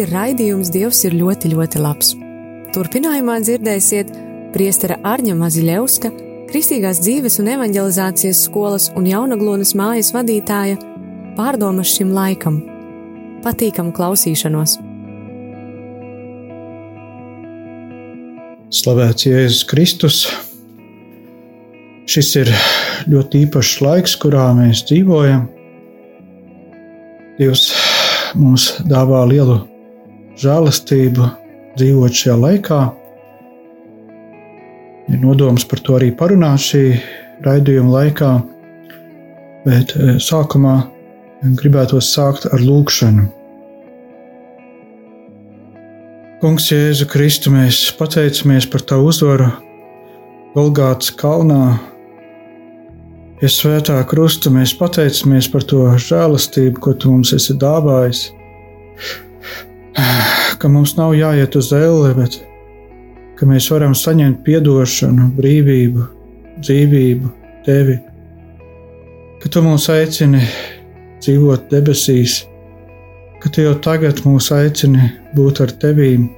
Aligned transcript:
Ir 0.00 0.10
raidījums 0.14 0.70
Dievs 0.72 1.04
ir 1.08 1.14
ļoti, 1.18 1.52
ļoti 1.54 1.80
labs. 1.82 2.14
Turpinājumā 2.74 3.38
dzirdēsiet 3.44 4.10
priestera 4.54 4.98
Arņa 5.06 5.36
Maziļevska, 5.38 6.10
Kristīgās 6.50 6.98
dzīves 7.04 7.38
un 7.42 7.50
evanģelizācijas 7.52 8.44
skolas 8.48 8.88
un 8.98 9.06
jaunaglonas 9.06 9.74
mājas 9.78 10.10
vadītāja 10.14 10.78
pārdomas 11.36 11.92
šim 11.94 12.10
laikam. 12.16 12.60
Patīkamu 13.44 13.94
klausīšanos! 13.96 14.76
Slavēts 18.80 19.26
Jēzus 19.26 19.64
Kristus! 19.70 20.20
Šis 22.10 22.34
ir 22.40 22.50
ļoti 23.10 23.44
īpašs 23.46 23.80
laiks, 23.86 24.16
kurā 24.18 24.48
mēs 24.58 24.82
dzīvojam. 24.88 25.46
Dievs 27.38 27.68
mums 28.34 28.72
dāvā 28.90 29.22
lielu 29.30 29.60
žēlastību 30.40 31.26
dzīvot 31.78 32.16
šajā 32.20 32.36
laikā. 32.40 32.80
Ir 35.10 35.20
nodoms 35.22 35.66
par 35.66 35.82
to 35.84 35.98
arī 35.98 36.10
parunāt 36.16 36.62
šī 36.64 36.84
raidījuma 37.46 37.92
laikā, 37.96 38.30
bet 39.66 39.94
eh, 39.96 40.16
sākumā 40.22 40.76
gribētos 41.60 42.12
sākt 42.14 42.48
ar 42.50 42.62
lūkšanu. 42.62 43.28
Kungs, 46.40 46.70
Jēzu 46.72 47.04
Kristu, 47.10 47.52
mēs 47.52 47.82
pateicamies 47.98 48.64
par 48.72 48.84
Tavu 48.88 49.10
uzvaru 49.12 49.50
Golgātas 50.54 51.12
kalnā, 51.12 51.76
Pie 53.40 53.48
svētā 53.48 53.94
krusta 54.04 54.50
mēs 54.52 54.74
pateicamies 54.76 55.46
par 55.48 55.62
to 55.64 55.86
žēlastību, 55.96 56.76
ko 56.76 56.92
tu 56.92 57.08
mums 57.14 57.30
esi 57.32 57.54
dāvājis. 57.56 58.26
Ka 60.60 60.68
mums 60.68 60.96
nav 60.98 61.14
jāiet 61.18 61.56
uz 61.56 61.72
elle, 61.72 62.14
bet 62.14 62.40
ka 63.40 63.46
mēs 63.48 63.70
varam 63.72 63.94
saņemt 63.96 64.44
atdošanu, 64.44 65.30
brīvību, 65.32 66.02
dzīvību, 66.60 67.30
tevi. 67.64 67.94
Ka 69.40 69.48
tu 69.48 69.62
mūs 69.64 69.86
aicini 69.88 70.42
dzīvot 71.24 71.70
debesīs, 71.72 72.42
ka 73.40 73.48
tu 73.48 73.64
jau 73.64 73.72
tagad 73.80 74.20
mūs 74.26 74.50
aicini 74.52 75.08
būt 75.32 75.62
ar 75.64 75.72
tevīm, 75.72 76.28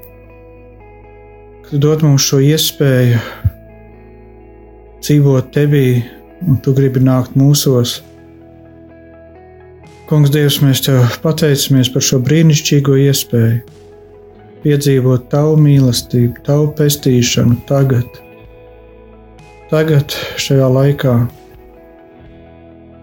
ka 1.65 1.75
tu 1.75 1.83
dod 1.83 2.07
mums 2.07 2.23
šo 2.23 2.39
iespēju 2.53 3.19
dzīvot 5.03 5.51
tevī 5.51 5.87
un 6.47 6.63
tu 6.63 6.71
gribi 6.79 7.03
nākt 7.03 7.35
mūsos. 7.35 7.99
Kungs, 10.13 10.29
Dievs, 10.29 10.59
mēs 10.61 10.83
tev 10.85 11.07
pateicamies 11.23 11.89
par 11.89 12.03
šo 12.05 12.19
brīnišķīgo 12.21 12.99
iespēju 13.01 13.63
piedzīvot 14.61 15.31
tavu 15.33 15.55
mīlestību, 15.57 16.43
tavu 16.45 16.67
pestīšanu 16.77 17.55
tagad, 17.65 18.19
tagad, 19.71 20.13
šajā 20.37 20.67
laikā, 20.75 21.15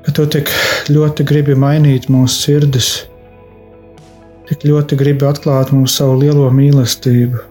ka 0.05 0.13
tu 0.19 0.25
tik 0.35 0.51
ļoti 0.93 1.25
gribi 1.31 1.55
mainīt 1.57 2.05
mūsu 2.13 2.43
sirdis, 2.43 2.89
tik 4.51 4.67
ļoti 4.69 4.99
gribi 5.01 5.25
atklāt 5.31 5.73
mums 5.73 5.95
savu 5.97 6.19
lielo 6.21 6.45
mīlestību. 6.53 7.41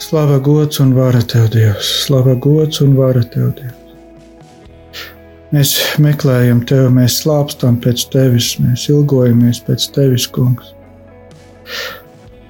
Slava 0.00 0.40
gods 0.48 0.80
un 0.80 0.96
vara 0.96 1.20
tev, 1.20 1.50
Dievs! 1.52 1.92
Slava 2.06 2.38
gods 2.40 2.80
un 2.80 2.96
vara 2.96 3.20
tev, 3.20 3.52
Dievs! 3.60 3.87
Mēs 5.48 5.70
meklējam 6.04 6.58
tevi, 6.68 6.90
mēs 6.92 7.22
slāpstam 7.22 7.78
pēc 7.80 8.02
tevis, 8.12 8.50
mēs 8.60 8.82
ilgojamies 8.92 9.62
pēc 9.64 9.86
tevis, 9.94 10.26
kungs. 10.28 10.74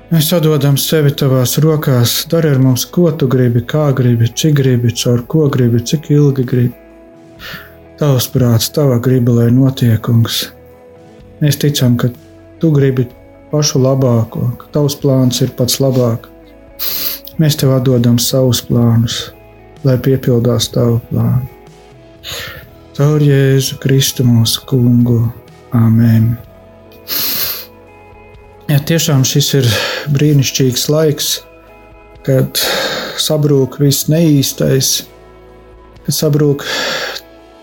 Mēs 0.09 0.33
atdodam 0.35 0.75
sevi 0.81 1.13
tavās 1.15 1.59
rokās, 1.63 2.25
dari 2.33 2.51
ar 2.51 2.59
mums, 2.63 2.87
ko 2.91 3.13
tu 3.15 3.29
gribi, 3.31 3.63
kā 3.71 3.91
gribi, 3.95 4.27
cik 4.41 4.57
gribi, 4.59 4.91
caur 4.99 5.23
ko 5.31 5.47
gribi, 5.53 5.83
cik 5.85 6.11
ilgi 6.17 6.47
gribi. 6.49 6.75
Tavs 8.01 8.27
prāts, 8.35 8.71
tava 8.75 8.99
griba, 9.05 9.37
lai 9.37 9.49
notiek, 9.55 10.01
kungs. 10.03 10.49
Mēs 11.39 11.59
ticam, 11.63 11.95
ka 12.01 12.11
tu 12.59 12.73
gribi 12.75 13.07
pašu 13.53 13.79
labāko, 13.85 14.49
ka 14.59 14.73
tavs 14.75 14.99
plāns 14.99 15.39
ir 15.45 15.55
pats 15.55 15.79
labākais. 15.83 16.35
Mēs 17.39 17.55
tev 17.61 17.77
atdodam 17.77 18.19
savus 18.19 18.65
plānus, 18.67 19.29
lai 19.87 19.95
piepildās 20.03 20.73
tavu 20.75 20.99
plānu. 21.13 21.47
Caur 22.99 23.23
Jēzu 23.23 23.77
Kristu 23.79 24.25
mūsu 24.27 24.65
kungu. 24.67 25.21
Āmen! 25.71 26.33
Ja 28.67 28.79
tiešām 28.91 29.21
šis 29.23 29.51
ir 29.55 29.69
brīnišķīgs 30.11 30.89
laiks, 30.91 31.29
kad 32.27 32.59
sabrūk 33.23 33.77
viss 33.79 34.09
neīstais, 34.11 34.89
kad 36.09 36.17
sabrūk 36.17 36.65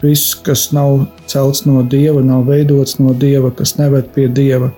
viss, 0.06 0.38
kas 0.40 0.70
nav 0.72 1.04
celts 1.28 1.66
no 1.68 1.84
dieva, 1.84 2.24
nav 2.24 2.48
veidots 2.48 2.96
no 3.02 3.12
dieva, 3.12 3.52
kas 3.52 3.76
neved 3.76 4.08
pie 4.16 4.30
dieva. 4.32 4.72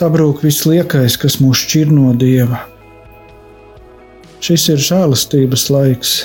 Sabrūk 0.00 0.40
viss 0.46 0.64
liekais, 0.64 1.18
kas 1.20 1.36
mūs 1.44 1.60
šķir 1.66 1.92
no 1.92 2.16
dieva. 2.16 2.64
Šis 4.40 4.64
ir 4.72 4.80
žēlastības 4.88 5.68
laiks, 5.76 6.16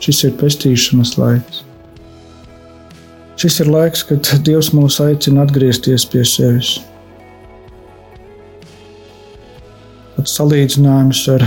šis 0.00 0.24
ir 0.30 0.36
pestīšanas 0.40 1.16
laiks. 1.20 1.64
Šis 3.44 3.58
ir 3.60 3.68
laiks, 3.68 4.00
kad 4.08 4.24
Dievs 4.40 4.70
mūs 4.72 4.94
aicina 5.04 5.42
atgriezties 5.44 6.06
pie 6.08 6.22
sevis. 6.24 6.78
Pats 10.14 10.32
salīdzinājums 10.38 11.20
ar 11.34 11.44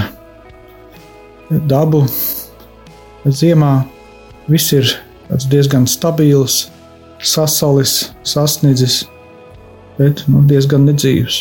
dabu, 1.72 2.03
ziemā 3.25 3.72
viss 4.46 4.75
ir 4.78 4.94
diezgan 5.50 5.90
stabils, 5.90 6.59
sasalis, 7.18 7.96
sasniedzis, 8.22 9.00
bet 9.97 10.22
nu, 10.30 10.44
diezgan 10.46 10.86
nedzīvs. 10.91 11.40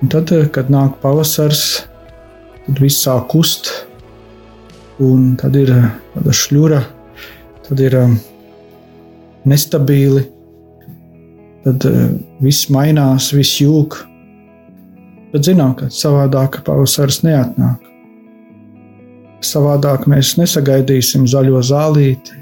Un 0.00 0.14
tad, 0.16 0.32
kad 0.56 0.72
nāk 0.72 0.96
pavasars, 1.04 1.82
tad 2.64 2.80
viss 2.80 3.04
sāk 3.04 3.28
kust, 3.36 3.74
un 5.04 5.34
tad 5.36 5.60
ir 5.66 5.76
tāda 6.16 6.40
šļura, 6.46 6.84
tad 7.68 7.84
ir 7.84 8.00
eh, 8.06 8.20
nestabili, 9.48 10.24
tad 11.64 11.84
eh, 11.88 12.08
viss 12.44 12.70
mainās, 12.72 13.30
viss 13.36 13.60
jūg. 13.60 13.96
Bet 15.30 15.46
zinām, 15.46 15.76
ka 15.78 15.86
savādāk 15.94 16.60
pavasaris 16.66 17.22
neatnāk. 17.22 17.86
Savādāk 19.46 20.04
mēs 20.10 20.34
nesagaidīsim 20.36 21.24
zaļo 21.30 21.62
zālīti, 21.64 22.34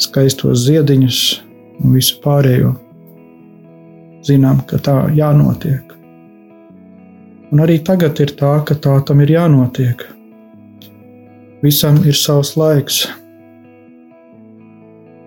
skaistos 0.00 0.66
ziediņus 0.66 1.20
un 1.80 1.94
visu 1.96 2.18
pārējo. 2.24 2.74
Zinām, 4.26 4.60
ka 4.68 4.80
tā 4.84 4.96
jānotiek. 5.16 5.94
Un 7.50 7.62
arī 7.64 7.78
tagad 7.82 8.20
ir 8.22 8.34
tā, 8.38 8.52
ka 8.66 8.76
tā 8.78 8.98
tam 9.06 9.22
ir 9.24 9.32
jānotiek. 9.32 10.04
Visam 11.64 11.98
ir 12.06 12.16
savs 12.16 12.52
laiks. 12.60 13.06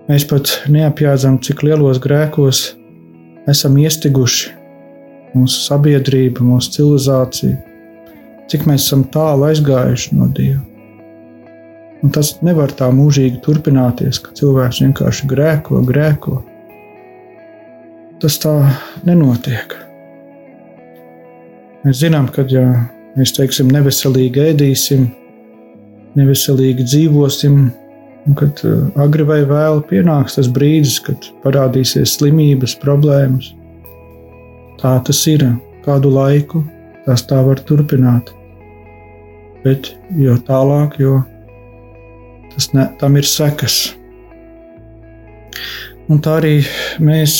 Mēs 0.10 0.26
pat 0.28 0.50
neapjēdzam, 0.68 1.38
cik 1.40 1.62
lielos 1.64 2.02
grēkos 2.04 2.74
esam 3.48 3.78
iestiguši 3.80 4.52
mūsu 5.34 5.62
sabiedrība, 5.64 6.44
mūsu 6.44 6.74
civilizācija, 6.76 7.56
cik 8.52 8.66
mēs 8.68 8.84
esam 8.84 9.06
tālu 9.14 9.48
aizgājuši 9.48 10.18
no 10.18 10.28
Dieva. 10.36 10.60
Un 12.04 12.12
tas 12.12 12.34
nevar 12.44 12.74
tā 12.76 12.90
mūžīgi 12.92 13.40
turpināties, 13.46 14.20
ka 14.20 14.34
cilvēks 14.36 14.82
vienkārši 14.84 15.28
grēko, 15.32 15.80
grēko. 15.88 16.42
Tas 18.20 18.36
tā 18.44 18.52
nenotiek. 19.08 19.78
Mēs 21.84 22.02
zinām, 22.04 22.28
ka 22.28 22.44
ja 22.52 22.66
mēs 23.16 23.32
teiksim, 23.38 23.72
neveselīgi 23.72 24.50
ēdīsim, 24.50 25.08
neveselīgi 26.20 26.90
dzīvosim, 26.92 27.64
Un 28.24 28.38
kad 28.40 28.62
uh, 28.64 28.86
agri 29.04 29.26
vai 29.28 29.42
vēlu 29.48 29.84
pienāks 29.90 30.38
tas 30.38 30.48
brīdis, 30.48 31.00
kad 31.04 31.28
parādīsies 31.44 32.16
slimības, 32.18 32.78
problēmas, 32.80 33.52
tā 34.80 34.96
tas 35.04 35.20
ir. 35.32 35.44
Kādu 35.84 36.14
laiku 36.14 36.62
tas 37.04 37.26
tā 37.28 37.42
var 37.44 37.60
turpināt. 37.68 38.32
Bet 39.66 39.92
jo 40.16 40.38
tālāk, 40.48 40.96
jo 41.04 41.20
tas 42.54 42.70
ne, 42.76 42.88
tam 43.02 43.20
ir 43.20 43.28
sekas. 43.28 43.82
Un 46.12 46.20
tā 46.24 46.38
arī 46.42 46.58
mēs, 47.04 47.38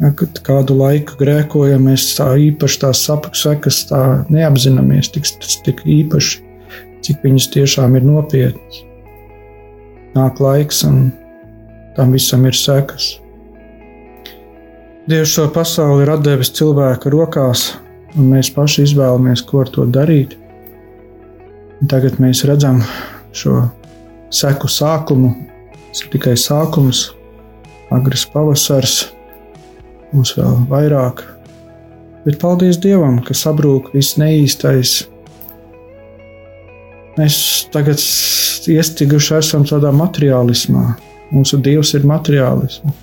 ja, 0.00 0.12
kad 0.16 0.40
kādu 0.46 0.76
laiku 0.78 1.18
grēkojam, 1.20 1.88
mēs 1.88 2.10
tā 2.18 2.30
īpaši 2.50 2.80
tās 2.84 3.04
sekas 3.40 3.84
tā 3.90 4.02
neapzināmies 4.32 5.12
tik, 5.14 5.28
tik 5.66 5.84
īpaši, 5.84 6.40
cik 7.04 7.24
viņas 7.24 7.52
tiešām 7.56 7.96
ir 8.00 8.08
nopietnas. 8.08 8.84
Nāk 10.14 10.38
laiks, 10.38 10.84
un 10.86 11.08
tam 11.96 12.12
visam 12.14 12.44
ir 12.46 12.54
sekas. 12.54 13.16
Dievs 15.10 15.34
šo 15.34 15.48
pasauli 15.52 16.06
ir 16.06 16.12
devis 16.24 16.52
cilvēka 16.54 17.10
rokās, 17.12 17.74
un 18.14 18.30
mēs 18.30 18.48
paši 18.54 18.86
izvēlamies, 18.86 19.42
ko 19.44 19.64
ar 19.64 19.72
to 19.74 19.84
darīt. 19.90 20.38
Un 21.82 21.90
tagad 21.90 22.16
mēs 22.22 22.44
redzam 22.48 22.78
šo 23.34 23.66
seku 24.32 24.70
sākumu, 24.70 25.34
tas 25.90 26.04
ir 26.06 26.12
tikai 26.14 26.36
sākums, 26.40 27.08
agrs 27.92 28.24
pavasars, 28.32 28.96
mums 30.14 30.32
vēl 30.38 30.62
vairāk. 30.70 31.20
Bet 32.24 32.38
paldies 32.40 32.78
Dievam, 32.80 33.18
ka 33.20 33.36
sabrūk 33.36 33.90
viss 33.92 34.16
neīstais. 34.16 35.02
Mēs 37.18 37.36
tagad 37.74 38.00
iestiguši 38.70 39.38
esam 39.38 39.64
tādā 39.68 39.90
materiālismā. 39.94 40.94
Mūsu 41.34 41.58
Dievs 41.64 41.94
ir 41.96 42.06
materiālisms. 42.06 43.00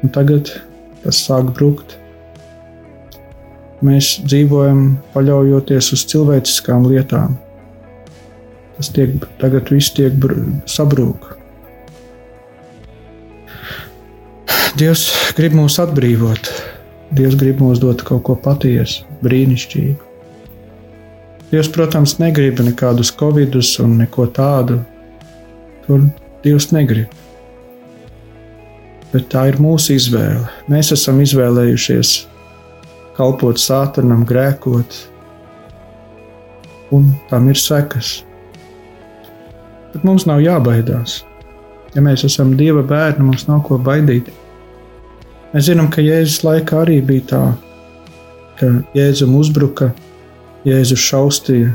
Un 0.00 0.12
tagad 0.14 0.50
tas 1.04 1.20
sāk 1.26 1.52
brukt. 1.56 1.96
Mēs 3.84 4.18
dzīvojam 4.26 4.98
paļaujoties 5.14 5.92
uz 5.96 6.04
cilvēciskām 6.10 6.88
lietām. 6.90 7.38
Tas 8.76 8.92
tiek, 8.96 9.16
tagad 9.40 9.72
viss 9.72 9.92
tiek 9.96 10.16
sabrūk. 10.68 11.30
Dievs 14.80 15.08
grib 15.36 15.56
mūs 15.56 15.80
atbrīvot. 15.82 16.52
Dievs 17.16 17.34
grib 17.40 17.60
mums 17.60 17.80
dot 17.82 18.04
kaut 18.06 18.22
ko 18.28 18.36
patiesu, 18.38 19.02
brīnišķīgu. 19.24 20.09
Dievs, 21.50 21.66
protams, 21.74 22.14
negrib 22.22 22.60
nekādus 22.62 23.10
covidus 23.10 23.72
un 23.82 23.96
neko 23.98 24.28
tādu. 24.30 24.78
To 25.86 25.98
Dievs 26.44 26.68
negrib. 26.70 27.10
Bet 29.10 29.26
tā 29.32 29.48
ir 29.50 29.58
mūsu 29.58 29.96
izvēle. 29.96 30.44
Mēs 30.70 30.92
esam 30.94 31.18
izvēlējušies 31.24 32.12
kalpot 33.16 33.58
sātanam, 33.58 34.22
grēkot, 34.24 34.94
un 36.94 37.10
tam 37.28 37.48
ir 37.50 37.58
sekas. 37.58 38.20
Bet 39.90 40.06
mums 40.06 40.28
nav 40.30 40.38
jābaidās. 40.44 41.24
Ja 41.96 42.04
mēs 42.06 42.22
esam 42.28 42.54
Dieva 42.56 42.84
bērni, 42.86 43.26
mums 43.26 43.48
nav 43.48 43.64
ko 43.66 43.80
baidīties. 43.82 44.38
Mēs 45.50 45.66
zinām, 45.66 45.90
ka 45.90 45.98
Jēzus 46.06 46.44
laikā 46.46 46.84
arī 46.84 47.00
bija 47.02 47.26
tā, 47.32 47.42
ka 48.60 48.70
Jēzum 48.94 49.34
uzbruka, 49.34 49.90
Jēzus 49.90 50.09
šaustīja, 51.00 51.72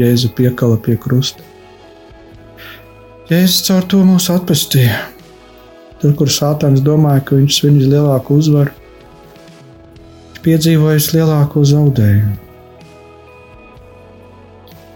Jēzu 0.00 0.30
piekala 0.36 0.76
pie 0.80 0.96
krusta. 1.00 1.42
Jēzus 3.30 3.62
caur 3.66 3.84
to 3.86 4.00
mūs 4.02 4.28
atpestīja. 4.32 4.96
Tur, 6.00 6.14
kur 6.16 6.30
Sātans 6.32 6.80
domāja, 6.82 7.22
ka 7.26 7.36
viņš 7.36 7.58
svinīs 7.60 7.88
lielāku 7.90 8.38
uzvaru, 8.40 8.72
viņš 10.32 10.40
piedzīvojis 10.42 11.10
lielāko 11.14 11.62
zaudējumu. 11.68 12.38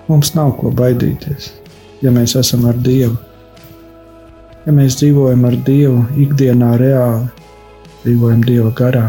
Mums 0.09 0.35
nav 0.37 0.55
ko 0.61 0.73
baidīties, 0.75 1.53
ja 2.05 2.12
mēs 2.12 2.35
esam 2.41 2.65
ar 2.69 2.77
Dievu. 2.77 3.17
Ja 4.65 4.73
mēs 4.73 4.99
dzīvojam 5.00 5.44
ar 5.49 5.56
Dievu 5.65 6.05
ikdienā 6.25 6.75
reāli, 6.81 7.29
dzīvojam 8.03 8.44
Dieva 8.44 8.73
garā. 8.77 9.06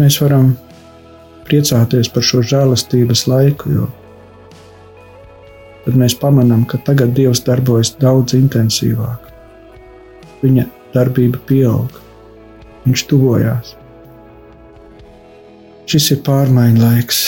Mēs 0.00 0.18
varam 0.24 0.54
priecāties 1.46 2.10
par 2.12 2.26
šo 2.26 2.42
žēlastības 2.44 3.26
laiku, 3.30 3.72
jo 3.72 3.86
tad 5.86 5.98
mēs 6.00 6.16
pamanām, 6.18 6.64
ka 6.66 6.80
tagad 6.82 7.14
Dievs 7.14 7.44
darbojas 7.46 7.92
daudz 8.00 8.34
intensīvāk. 8.34 9.30
Viņa 10.42 10.66
darbība 10.94 11.38
pieaug, 11.46 12.00
viņš 12.84 13.04
tuvojās. 13.10 13.76
Šis 15.86 16.10
ir 16.16 16.24
pārmaiņu 16.26 16.82
laiks, 16.82 17.20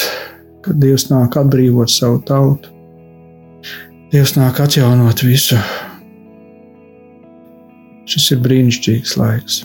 kad 0.67 0.81
Dievs 0.82 1.06
nāk 1.12 1.38
atbrīvot 1.38 1.93
savu 1.94 2.19
tautu. 2.26 2.75
Dievs 4.11 4.35
nāk 4.35 4.59
atjaunot 4.65 5.23
visu. 5.23 5.59
Šis 8.09 8.32
ir 8.35 8.43
brīnišķīgs 8.43 9.19
laiks. 9.20 9.62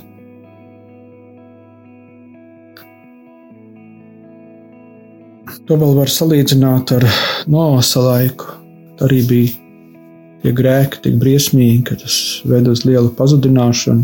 To 5.63 5.77
vēl 5.79 5.93
var 5.95 6.09
salīdzināt 6.11 6.91
ar 6.97 7.05
Noasa 7.47 8.01
laiku. 8.03 8.57
Tā 8.99 9.07
arī 9.07 9.21
bija 9.29 9.53
tie 10.43 10.51
grēki 10.55 10.99
tik 11.05 11.15
briesmīgi, 11.21 11.85
ka 11.87 11.95
tas 12.01 12.17
ved 12.43 12.67
uz 12.67 12.83
lielu 12.83 13.13
pazudināšanu. 13.15 14.03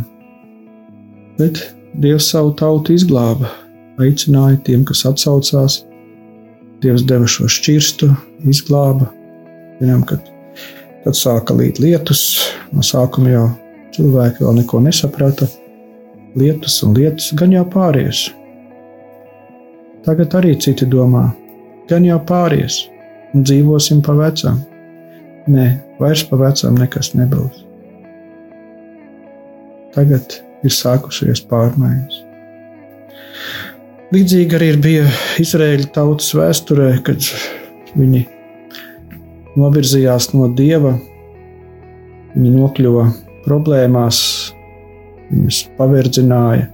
Bet 1.40 1.60
Dievs 2.00 2.30
savu 2.32 2.54
tautu 2.56 2.94
izglāba, 2.96 3.50
aicināja 4.00 4.60
tiem, 4.64 4.86
kas 4.88 5.02
atsaucās. 5.10 5.82
Dievs 6.80 7.04
deva 7.04 7.28
šo 7.28 7.50
šķirstu, 7.52 8.08
izglāba. 8.48 9.10
Zinām, 9.82 10.06
ka 10.08 10.20
tad 11.04 11.18
sāka 11.18 11.58
līt 11.58 11.82
lietus. 11.84 12.22
No 12.72 12.86
sākuma 12.86 13.34
jau 13.34 13.46
cilvēki 13.98 14.46
vēl 14.46 14.62
neko 14.62 14.80
nesaprata. 14.86 15.50
Lietus 16.40 16.78
un 16.88 16.96
lietus 16.96 17.34
gan 17.36 17.52
jau 17.52 17.66
pāries. 17.74 18.30
Tagad 20.06 20.38
arī 20.40 20.54
citi 20.62 20.88
domā, 20.88 21.26
gan 21.90 22.06
jau 22.06 22.20
pāries 22.30 22.84
un 23.34 23.46
dzīvosim 23.46 24.02
pa 24.06 24.16
vecam. 24.18 24.62
Nē, 25.50 25.66
vairs 26.02 26.24
pa 26.30 26.38
vecam 26.40 26.78
nekas 26.78 27.14
nebūs. 27.18 27.64
Tagad 29.96 30.40
ir 30.66 30.74
sākusies 30.74 31.42
pārmaiņas. 31.50 32.20
Līdzīgi 34.14 34.58
arī 34.58 34.70
bija 34.82 35.06
Izraēļa 35.42 35.90
tautas 35.94 36.32
vēsturē, 36.38 36.92
kad 37.06 37.26
viņi 37.98 38.24
novirzījās 39.58 40.32
no 40.34 40.50
dieva, 40.58 40.96
viņi 42.34 42.54
nokļuva 42.56 43.06
problēmās, 43.46 44.20
viņus 45.30 45.64
paverdzināja, 45.78 46.68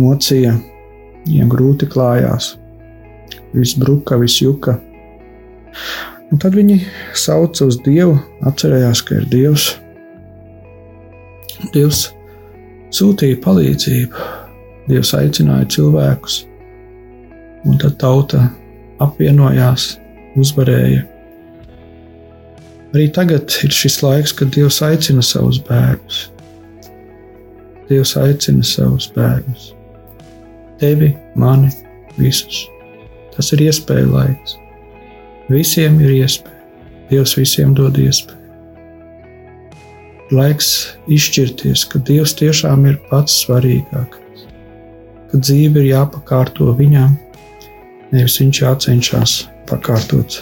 mocīja, 0.00 0.56
viņiem 1.24 1.52
grūti 1.52 1.88
klājās 1.92 2.54
viss 3.54 3.78
bruka, 3.78 4.18
viss 4.20 4.42
juka. 4.42 4.78
Un 6.32 6.40
tad 6.42 6.56
viņi 6.56 6.80
sauca 7.18 7.68
uz 7.68 7.78
Dievu, 7.84 8.16
atcerējās, 8.48 9.02
ka 9.06 9.20
ir 9.20 9.28
Dievs. 9.30 9.68
Dievs 11.74 12.08
sūtīja 12.94 13.38
palīdzību, 13.44 14.28
Dievs 14.90 15.14
aicināja 15.16 15.68
cilvēkus, 15.76 16.42
un 17.64 17.78
tad 17.80 17.96
tauta 18.02 18.48
apvienojās, 19.04 19.94
uzvarēja. 20.38 21.04
Arī 22.94 23.08
tagad 23.14 23.50
ir 23.66 23.74
šis 23.74 24.00
laiks, 24.04 24.34
kad 24.36 24.52
Dievs 24.54 24.82
aicina 24.86 25.22
savus 25.24 25.58
bērnus. 25.66 26.28
Dievs 27.88 28.14
aicina 28.20 28.66
savus 28.66 29.08
bērnus. 29.14 29.72
Tevi, 30.78 31.14
mani, 31.38 31.70
visus. 32.18 32.64
Tas 33.34 33.50
ir 33.54 33.64
iespēja 33.66 34.06
laiks. 34.10 34.56
Visiem 35.50 35.98
ir 36.00 36.14
iespēja. 36.22 36.54
Dievs 37.10 37.34
visiem 37.36 37.74
dod 37.76 37.98
iespēju. 38.00 38.40
Laiks 40.32 40.68
izšķirties, 41.12 41.84
ka 41.90 42.00
Dievs 42.08 42.32
tiešām 42.38 42.86
ir 42.88 42.96
pats 43.10 43.36
svarīgākais, 43.44 44.46
ka 45.30 45.40
dzīve 45.42 45.82
ir 45.82 45.90
jāpakārto 45.90 46.70
viņam, 46.78 47.12
nevis 48.14 48.38
viņš 48.40 48.60
jācenšas 48.62 49.34
pakārtot 49.68 50.40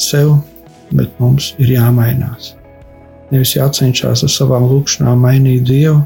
sev, 0.00 0.38
bet 0.96 1.12
mums 1.20 1.52
ir 1.60 1.74
jāmainās. 1.76 2.54
Nevis 3.30 3.54
jācenšas 3.58 4.24
ar 4.24 4.32
savām 4.32 4.66
lūkšanām 4.72 5.20
mainīt 5.26 5.68
Dievu, 5.68 6.00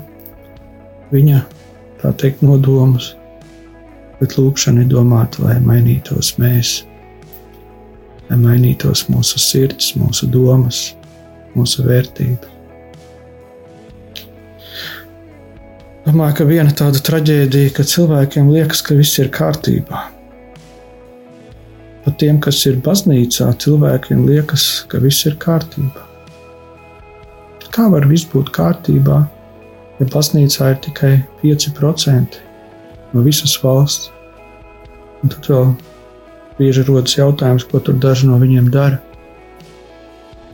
viņa 1.15 1.45
tā 2.03 2.13
teikt, 2.19 2.43
nodomus, 2.43 3.13
bet 4.21 4.37
lūkšana 4.39 4.85
ir 4.85 4.93
domāta, 4.93 5.43
lai 5.47 5.57
mainītos 5.63 6.35
mēs, 6.43 6.83
lai 8.29 8.39
mainītos 8.41 9.07
mūsu 9.13 9.41
sirds, 9.43 9.95
mūsu 9.99 10.29
domas, 10.31 10.89
mūsu 11.57 11.87
vērtības. 11.87 12.55
Domāju, 16.09 16.39
ka 16.39 16.45
viena 16.49 16.73
tāda 16.73 17.03
traģēdija, 17.05 17.75
ka 17.77 17.85
cilvēkiem 17.85 18.49
liekas, 18.55 18.81
ka 18.81 18.97
viss 18.97 19.19
ir 19.21 19.29
kārtībā. 19.35 20.07
Pat 22.07 22.17
tiem, 22.23 22.39
kas 22.41 22.63
ir 22.71 22.79
baznīcā, 22.81 23.51
cilvēkiem 23.61 24.23
liekas, 24.25 24.65
ka 24.89 25.03
viss 25.05 25.29
ir 25.29 25.37
kārtībā. 25.43 26.07
Kā 27.75 27.91
var 27.93 28.09
viss 28.09 28.25
būt 28.33 28.49
kārtībā, 28.57 29.21
ja 29.99 30.09
baznīcā 30.15 30.73
ir 30.73 30.81
tikai 30.89 31.13
5% 31.43 32.48
no 33.15 33.25
visas 33.27 33.57
valsts? 33.63 34.11
Un 35.23 35.33
tad 35.33 35.49
vēl 35.51 35.71
bieži 36.59 36.85
rodas 36.87 37.17
jautājums, 37.19 37.67
ko 37.67 37.81
tur 37.83 37.99
daži 38.03 38.29
no 38.29 38.39
viņiem 38.41 38.71
dara. 38.75 39.01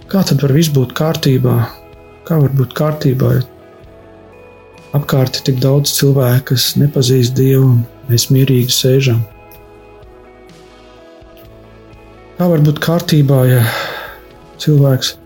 Kā 0.08 0.22
tad 0.26 0.42
var 0.44 0.52
viss 0.54 0.72
būt 0.72 0.92
kārtībā? 0.96 1.56
Kā 2.24 2.38
var 2.40 2.52
būt 2.56 2.72
kārtībā, 2.76 3.32
ja 3.38 3.42
apkārt 4.94 5.40
ir 5.40 5.46
tik 5.48 5.60
daudz 5.64 5.92
cilvēku, 5.96 6.52
kas 6.52 6.74
nepazīst 6.80 7.34
Dievu, 7.36 7.72
un 7.72 7.80
mēs 8.08 8.28
mierīgi 8.32 8.72
sēžam? 8.72 9.24
Kā 12.38 12.48
var 12.50 12.62
būt 12.66 12.80
kārtībā, 12.84 13.40
ja 13.50 13.64
cilvēks 14.62 15.16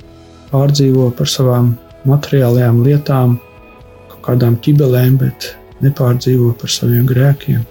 pārdzīvo 0.51 1.11
par 1.19 1.31
savām 1.31 1.75
materiālajām 2.09 2.83
lietām, 2.87 3.39
kaut 4.09 4.23
kādām 4.31 4.59
ķibelēm, 4.65 5.19
bet 5.21 5.53
nepārdzīvo 5.85 6.53
par 6.61 6.73
saviem 6.73 7.07
grēkiem? 7.09 7.65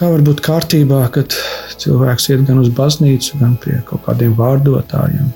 Kā 0.00 0.08
var 0.08 0.22
būt 0.24 0.40
kārtībā, 0.40 1.02
kad 1.12 1.34
cilvēks 1.80 2.30
iet 2.32 2.46
gan 2.48 2.62
uz 2.62 2.70
baznīcu, 2.72 3.36
gan 3.40 3.58
pie 3.60 3.74
kaut 3.88 4.06
kādiem 4.06 4.32
vārdotājiem, 4.38 5.26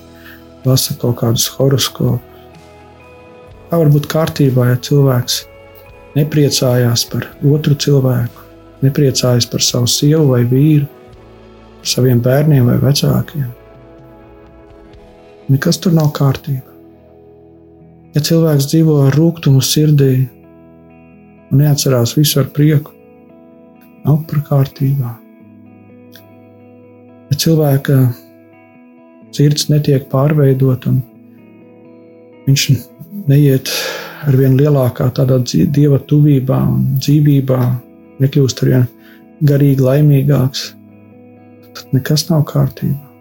lasa 0.64 0.96
kaut 1.00 1.18
kādus 1.20 1.50
horoskopus? 1.58 2.30
Kā 3.68 3.80
var 3.82 3.90
būt 3.92 4.08
kārtībā, 4.08 4.70
ja 4.70 4.80
cilvēks 4.88 5.42
nepriecājās 6.14 7.04
par 7.10 7.28
otru 7.44 7.76
cilvēku, 7.76 8.44
nepriecājas 8.84 9.48
par 9.50 9.64
savu 9.66 9.90
sievu 9.90 10.30
vai 10.30 10.44
vīru, 10.48 10.86
par 11.80 11.92
saviem 11.96 12.20
bērniem 12.24 12.70
vai 12.70 12.78
vecākiem? 12.84 13.50
Nekas 15.52 15.80
tur 15.82 15.92
nav 15.92 16.14
kārtībā. 16.16 16.73
Ja 18.14 18.22
cilvēks 18.22 18.68
dzīvo 18.70 19.00
ar 19.08 19.16
rūkumu 19.18 19.58
sirdī 19.64 20.12
un 21.50 21.58
neatcerās 21.58 22.14
visu 22.14 22.38
ar 22.42 22.50
prieku, 22.54 22.92
nav 24.04 24.20
par 24.30 24.42
kārtībā. 24.48 25.14
Ja 27.30 27.38
cilvēka 27.44 27.96
sirds 29.34 29.66
netiek 29.72 30.06
pārveidot, 30.12 30.86
un 30.90 31.00
viņš 32.46 32.66
neiet 33.30 33.72
ar 34.28 34.38
vien 34.38 34.54
lielākā 34.60 35.08
tādā 35.16 35.40
dieva 35.48 35.98
tuvībā 35.98 36.60
un 36.70 36.84
dzīvībā, 37.00 37.60
nekļūst 38.22 38.62
ar 38.62 38.70
vien 38.70 38.86
garīgi 39.50 39.88
laimīgāks, 39.88 40.68
tad 41.74 41.98
nekas 41.98 42.28
nav 42.30 42.46
kārtībā. 42.52 43.13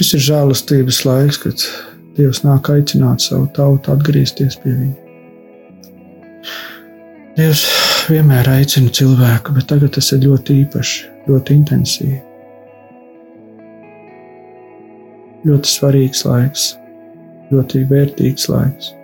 Šis 0.00 0.14
ir 0.16 0.22
žēlastības 0.24 0.98
laiks, 1.04 1.36
kad 1.42 1.62
Dievs 2.16 2.38
nāk 2.40 2.70
aicināt 2.72 3.20
savu 3.20 3.50
tautu 3.52 3.92
atgriezties 3.92 4.54
pie 4.62 4.72
viņa. 4.72 6.46
Dievs 7.36 7.64
vienmēr 8.08 8.48
aicina 8.48 8.88
cilvēku, 8.96 9.52
bet 9.58 9.68
tagad 9.68 9.92
tas 9.98 10.08
ir 10.16 10.22
ļoti 10.24 10.56
īpaši, 10.62 11.02
ļoti 11.28 11.56
intensīvi. 11.60 12.16
Ļoti 15.50 15.72
svarīgs 15.74 16.24
laiks, 16.24 16.64
ļoti 17.52 17.84
vērtīgs 17.92 18.48
laiks. 18.48 18.94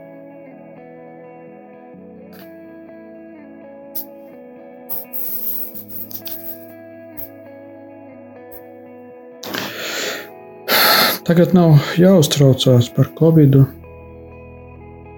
Tagad 11.27 11.57
nav 11.57 11.81
jāuztraucās 11.99 12.93
par 12.95 13.11
covid, 13.19 13.59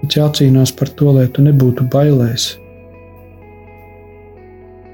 bet 0.00 0.16
jācīnās 0.16 0.72
par 0.72 0.88
to, 0.96 1.12
lai 1.18 1.26
tu 1.28 1.44
nebūtu 1.44 1.84
bailēs 1.92 2.54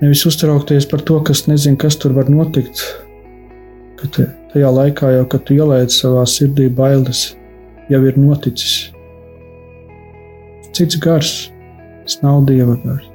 Nevis 0.04 0.26
uztraukties 0.26 0.84
par 0.90 1.00
to, 1.00 1.16
kas 1.24 1.46
nezina, 1.48 1.78
kas 1.80 1.96
tur 1.96 2.12
var 2.12 2.28
notikt. 2.28 2.82
Ka 3.96 4.08
tajā 4.52 4.72
laikā, 4.76 5.12
jau, 5.14 5.22
kad 5.32 5.46
tu 5.48 5.54
ielēci 5.56 6.02
savā 6.02 6.26
sirdī 6.28 6.66
bailes, 6.68 7.22
jau 7.88 8.00
ir 8.04 8.18
noticis. 8.20 8.90
Cits 10.76 10.98
gars, 11.00 11.30
tas 12.02 12.18
nav 12.20 12.42
dieva 12.50 12.74
gars. 12.82 13.06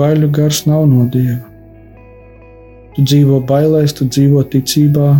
Baiļu 0.00 0.30
gars 0.32 0.62
nav 0.70 0.86
no 0.88 1.04
dieva. 1.12 1.42
Tu 2.96 3.04
dzīvo 3.04 3.42
bailēs, 3.44 3.92
tu 3.98 4.08
dzīvo 4.08 4.46
ticībā, 4.48 5.10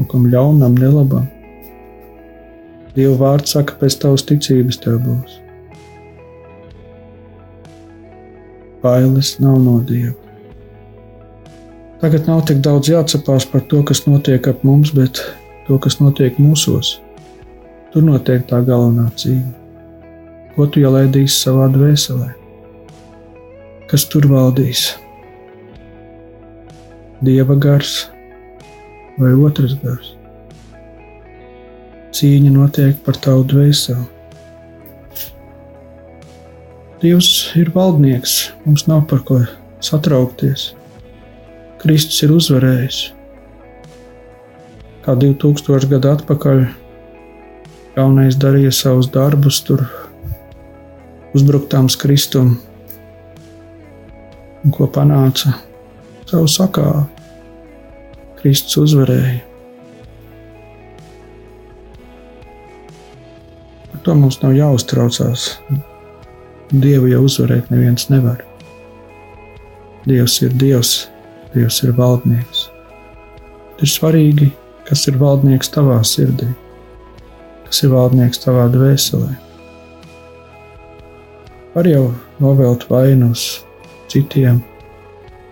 kaut 0.00 0.10
kam 0.16 0.26
ļaunam, 0.32 0.74
nelabam. 0.80 1.28
Dieva 2.96 3.14
vārds 3.20 3.54
saka, 3.54 3.76
pēc 3.78 4.00
tavas 4.02 4.26
ticības 4.26 4.80
tev 4.82 4.98
būs. 5.04 5.38
bailes 8.82 9.38
nav 9.38 9.58
no 9.62 9.80
Dieva. 9.80 10.14
Tagad 12.00 12.28
nav 12.28 12.44
tik 12.48 12.62
daudz 12.64 12.88
jāatcerās 12.88 13.44
par 13.52 13.64
to, 13.68 13.82
kas 13.84 14.06
notiek 14.06 14.46
ap 14.48 14.62
mums, 14.64 14.92
bet 14.96 15.20
to, 15.66 15.76
kas 15.78 15.98
notiek 16.00 16.38
mūsos. 16.40 16.96
Tur 17.92 18.06
notiek 18.06 18.46
tā 18.48 18.62
galvenā 18.64 19.10
cīņa. 19.20 19.52
Ko 20.54 20.66
tu 20.66 20.80
ielaidīsi 20.80 21.36
savā 21.36 21.68
dvēselē? 21.74 22.30
Kas 23.90 24.06
tur 24.08 24.26
valdīs? 24.30 24.94
Dieva 27.20 27.58
gars 27.60 28.06
vai 29.20 29.34
otrs 29.36 29.76
gars? 29.82 30.14
Cīņa 32.16 32.50
notiek 32.54 32.96
par 33.04 33.18
tavu 33.22 33.44
dvēseli. 33.52 34.08
Dievs 37.00 37.30
ir 37.56 37.70
valdnieks, 37.72 38.50
mums 38.66 38.84
nav 38.88 39.06
par 39.08 39.22
ko 39.24 39.38
satraukties. 39.80 40.72
Kristus 41.80 42.18
ir 42.26 42.34
uzvarējis. 42.36 42.98
Kā 45.06 45.14
2000 45.16 45.88
gadu 45.94 46.10
atpakaļ 46.10 46.66
jaunais 47.96 48.36
darīja 48.36 48.72
savus 48.74 49.08
darbus, 49.14 49.62
tur 49.64 49.86
uzbruktām 51.32 51.88
Kristum, 52.02 52.58
un 54.60 54.76
ko 54.76 54.90
panāca 54.92 55.54
savu 56.28 56.50
sakāvu. 56.50 57.19
Kristus 58.40 58.76
uzvarēja. 58.80 59.40
Par 63.90 64.04
to 64.06 64.14
mums 64.16 64.38
nav 64.40 64.54
jāuztraucās. 64.56 65.50
Dievu 66.70 67.10
jau 67.10 67.24
uzvarēt 67.26 67.68
neviens 67.72 68.08
nevar. 68.08 68.40
Dievs 70.08 70.38
ir 70.40 70.54
Dievs, 70.56 70.94
Dievs 71.52 71.82
ir 71.84 71.92
valdnieks. 71.98 72.64
Ir 73.84 73.92
svarīgi, 73.92 74.48
kas 74.88 75.04
ir 75.10 75.20
valdnieks 75.20 75.68
tavā 75.74 75.98
sirdī, 76.06 76.48
kas 77.66 77.84
ir 77.84 77.92
valdnieks 77.92 78.40
tavā 78.40 78.70
dvēselē. 78.72 79.34
Var 81.74 81.92
jau 81.92 82.06
novelt 82.40 82.88
vainu 82.88 83.34
uz 83.34 83.44
citiem, 84.08 84.62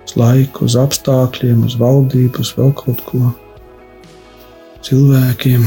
uz 0.08 0.16
laiku, 0.16 0.64
uz 0.64 0.76
apstākļiem, 0.80 1.66
uz 1.68 1.76
valdību, 1.76 2.40
uz 2.40 2.54
vēl 2.56 2.72
kaut 2.76 3.02
ko, 3.04 3.32
cilvēkiem. 4.86 5.66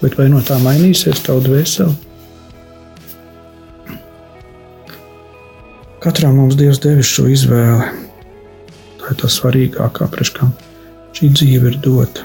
Bet 0.00 0.16
vai 0.18 0.30
no 0.32 0.40
tā 0.42 0.56
mainīsies 0.58 1.22
tava 1.22 1.42
dvēsele? 1.44 1.94
Katram 6.00 6.38
mums 6.40 6.56
Dievs 6.56 6.80
devis 6.80 7.10
šo 7.12 7.26
izvēli. 7.28 7.90
Tā 8.98 9.12
ir 9.12 9.18
tā 9.20 9.28
svarīgākā, 9.28 10.08
priekš 10.10 10.32
kam 10.38 10.54
šī 11.16 11.28
dzīve 11.36 11.74
ir 11.74 11.76
dota. 11.84 12.24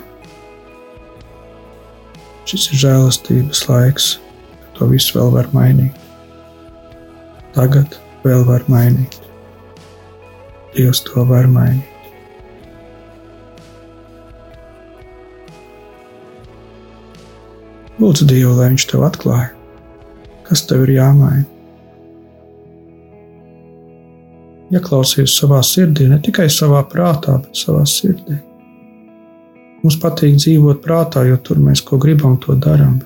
Šis 2.48 2.70
ir 2.72 2.82
žēlastības 2.86 3.66
laiks, 3.68 4.08
kad 4.62 4.80
to 4.80 4.90
visu 4.94 5.20
vēl 5.20 5.34
var 5.36 5.52
mainīt. 5.52 6.00
Tagad 7.58 8.00
vēl 8.24 8.48
var 8.48 8.64
mainīt. 8.72 9.25
Dievs 10.76 11.06
to 11.08 11.24
var 11.28 11.48
mainīt. 11.48 11.96
Lūdzu 17.96 18.26
Dievu, 18.28 18.52
lai 18.58 18.74
Viņš 18.74 18.86
tev 18.92 19.06
atklāja, 19.08 19.54
kas 20.44 20.66
tev 20.68 20.84
ir 20.84 20.98
jāmaina. 20.98 21.46
Ieklausies 24.76 25.32
savā 25.40 25.62
sirdī, 25.64 26.10
ne 26.12 26.18
tikai 26.20 26.50
savā 26.52 26.82
prātā, 26.92 27.38
bet 27.40 27.56
savā 27.56 27.86
sirdī. 27.88 28.36
Mums 29.84 29.96
patīk 30.02 30.36
dzīvot 30.42 30.82
prātā, 30.84 31.24
jo 31.30 31.38
tur 31.40 31.62
mēs 31.62 31.84
ko 31.86 32.00
gribam, 32.02 32.36
to 32.42 32.58
darām. 32.60 32.98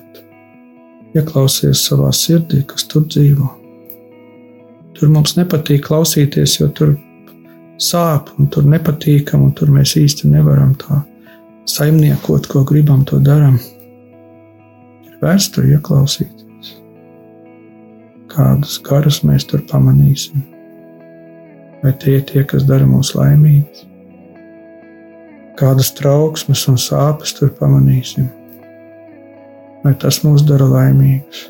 Ieklausies 1.14 1.84
savā 1.86 2.10
sirdī, 2.16 2.64
kas 2.66 2.88
tur 2.90 3.04
dzīvo. 3.06 3.46
Tur 4.96 5.12
mums 5.12 5.36
nepatīk 5.38 5.84
klausīties, 5.86 6.56
jo 6.58 6.70
tur 6.74 6.96
sāp 7.80 8.30
un 8.38 8.50
tur 8.52 8.66
nepatīkam, 8.68 9.46
un 9.48 9.54
tur 9.56 9.72
mēs 9.72 9.96
īsti 9.98 10.28
nevaram 10.30 10.74
tā 10.78 11.00
saimniekot, 11.70 12.48
ko 12.50 12.64
gribam, 12.66 13.04
to 13.06 13.20
darām. 13.22 13.58
Ir 15.06 15.18
vērts 15.22 15.50
tur 15.54 15.68
ieklausīties. 15.70 16.74
Kādus 18.30 18.78
garus 18.86 19.22
mēs 19.26 19.46
tur 19.50 19.62
pamanīsim? 19.70 20.42
Vai 21.80 21.94
tie 21.96 22.18
ir 22.18 22.26
tie, 22.28 22.42
kas 22.44 22.66
dara 22.68 22.86
mūs 22.88 23.14
laimīgus? 23.16 23.86
Kādas 25.60 25.90
trauksmes 25.96 26.66
un 26.72 26.78
sāpes 26.80 27.34
tur 27.36 27.52
pamanīsim? 27.56 28.28
Vai 29.84 29.94
tas 29.96 30.20
mūs 30.24 30.44
dara 30.48 30.68
laimīgus? 30.68 31.48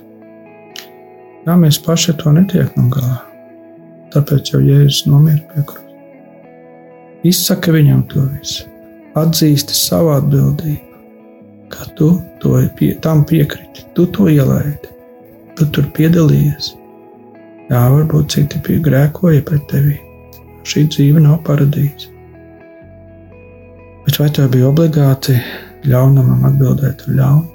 Jā, 1.46 1.56
mēs 1.58 1.80
paši 1.82 2.14
to 2.20 2.32
netiekam 2.36 2.90
galā. 2.94 3.20
Tāpēc 4.14 4.52
jau 4.54 4.62
Jēzus 4.62 5.06
nomira 5.10 5.42
pie 5.50 5.62
krusta. 5.66 5.89
Izsaka 7.26 7.72
viņam 7.74 8.04
to 8.08 8.22
visu 8.32 8.70
atzīsti 9.18 9.74
savu 9.76 10.12
atbildību, 10.14 11.00
ka 11.72 11.88
tu 11.98 12.12
to 12.40 12.60
pie, 12.78 12.94
tam 13.04 13.24
piekriti, 13.28 13.84
tu 13.94 14.06
to 14.14 14.28
ielaidi, 14.30 14.92
tu 15.58 15.66
tur 15.74 15.88
piedalījies. 15.96 16.72
Jā, 17.70 17.82
varbūt 17.92 18.32
citi 18.34 18.62
pie 18.66 18.78
grēkoja 18.82 19.42
pret 19.46 19.66
tevi. 19.70 19.98
Šī 20.66 20.86
dzīve 20.90 21.20
nav 21.22 21.42
paradīze. 21.46 22.10
Bet 24.06 24.18
vai 24.18 24.30
tev 24.34 24.50
bija 24.54 24.70
obligāti 24.70 25.36
ļaunumam 25.86 26.48
atbildēt 26.48 27.06
ar 27.06 27.16
ļaunu? 27.20 27.48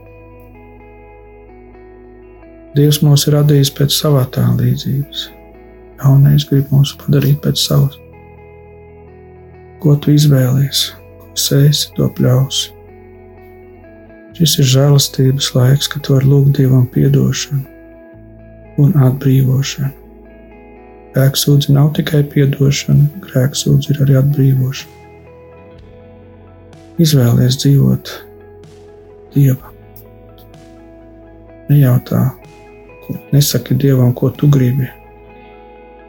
Dievs 2.76 3.02
mūs 3.04 3.26
ir 3.28 3.38
radījis 3.40 3.72
pēc 3.76 3.94
savā 3.96 4.26
tā 4.36 4.46
līdzības. 4.60 5.30
Jaunais 6.02 6.48
grib 6.50 6.72
mūs 6.76 6.96
padarīt 7.00 7.40
pēc 7.44 7.62
savas. 7.62 8.05
Ko 9.86 9.94
tu 10.02 10.16
izvēlies? 10.18 10.88
sēsi, 11.40 11.92
to 11.96 12.08
pļausi. 12.16 12.72
Šis 14.36 14.58
ir 14.60 14.68
žēlastības 14.72 15.52
laiks, 15.56 15.88
kad 15.92 16.10
var 16.12 16.26
lūgt 16.28 16.58
Dievam 16.58 16.88
atdošanu 16.90 17.64
un 18.84 18.96
atbrīvošanu. 19.08 19.94
Grēksūdzi 21.16 21.72
nav 21.72 21.94
tikai 21.96 22.26
atdošana, 22.26 23.22
grēksūdzi 23.24 23.94
ir 23.94 24.02
arī 24.04 24.18
atbrīvošana. 24.20 24.92
Izvēlies 27.06 27.60
dzīvot 27.64 28.12
Dievam. 29.36 29.72
Nejautā, 31.70 32.28
ko, 33.06 33.18
nesaki 33.32 33.78
Dievam, 33.80 34.12
ko 34.16 34.32
tu 34.32 34.52
gribi. 34.52 34.92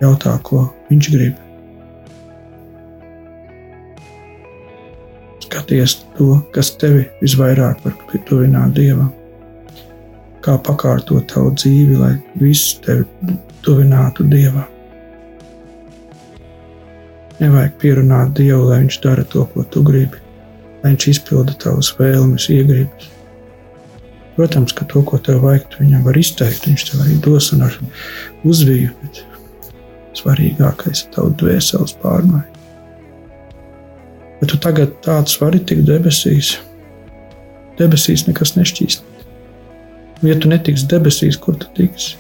Jautā, 0.02 0.35
ko 0.42 0.68
Viņš 0.90 1.06
grib. 1.14 1.46
Skaties 5.57 5.95
to, 6.19 6.35
kas 6.53 6.75
tevi 6.77 7.07
visvairāk 7.23 7.79
var 7.81 7.95
tuvināt 8.29 8.75
Dievam. 8.77 9.09
Kā 10.45 10.59
pakārtot 10.61 11.25
tavu 11.33 11.55
dzīvi, 11.57 11.97
lai 11.97 12.11
viss 12.37 12.75
tevi 12.85 13.07
tuvinātu 13.65 14.27
Dievam. 14.29 14.67
Nevajag 17.41 17.78
pierunāt 17.80 18.35
Dievu, 18.37 18.67
lai 18.69 18.83
Viņš 18.83 18.99
dara 19.00 19.25
to, 19.25 19.47
ko 19.54 19.65
tu 19.65 19.80
gribi, 19.87 20.21
lai 20.83 20.93
Viņš 20.93 21.07
izpilda 21.15 21.57
tavas 21.65 21.89
vēlmes, 21.97 22.50
iegribas. 22.52 23.09
Protams, 24.37 24.75
ka 24.76 24.85
to, 24.93 25.00
ko 25.09 25.17
tev 25.17 25.41
vajag, 25.47 25.71
tu 25.73 25.80
viņam 25.87 26.04
var 26.04 26.19
izteikt, 26.21 26.69
viņš 26.69 26.85
tev 26.91 27.07
arī 27.07 27.17
dos 27.25 27.49
un 27.57 27.65
ar 27.65 27.78
uzviju, 28.45 28.93
bet 29.00 29.23
svarīgākais 30.21 31.07
ir 31.07 31.17
tavs 31.17 31.41
dvēseles 31.41 31.97
pārmaiņa. 32.04 32.55
Bet 34.41 34.53
tu 34.53 34.59
tagad 34.61 34.93
tāds 35.05 35.39
vari 35.41 35.63
tikt 35.65 35.87
debesīs. 35.89 36.57
Debesīs 37.81 38.27
nekas 38.29 38.55
nešķīst. 38.57 39.05
Ja 40.25 40.37
tu 40.41 40.49
netiksi 40.49 40.89
debesīs, 40.89 41.37
kur 41.41 41.57
tu 41.61 41.69
tiksi? 41.77 42.17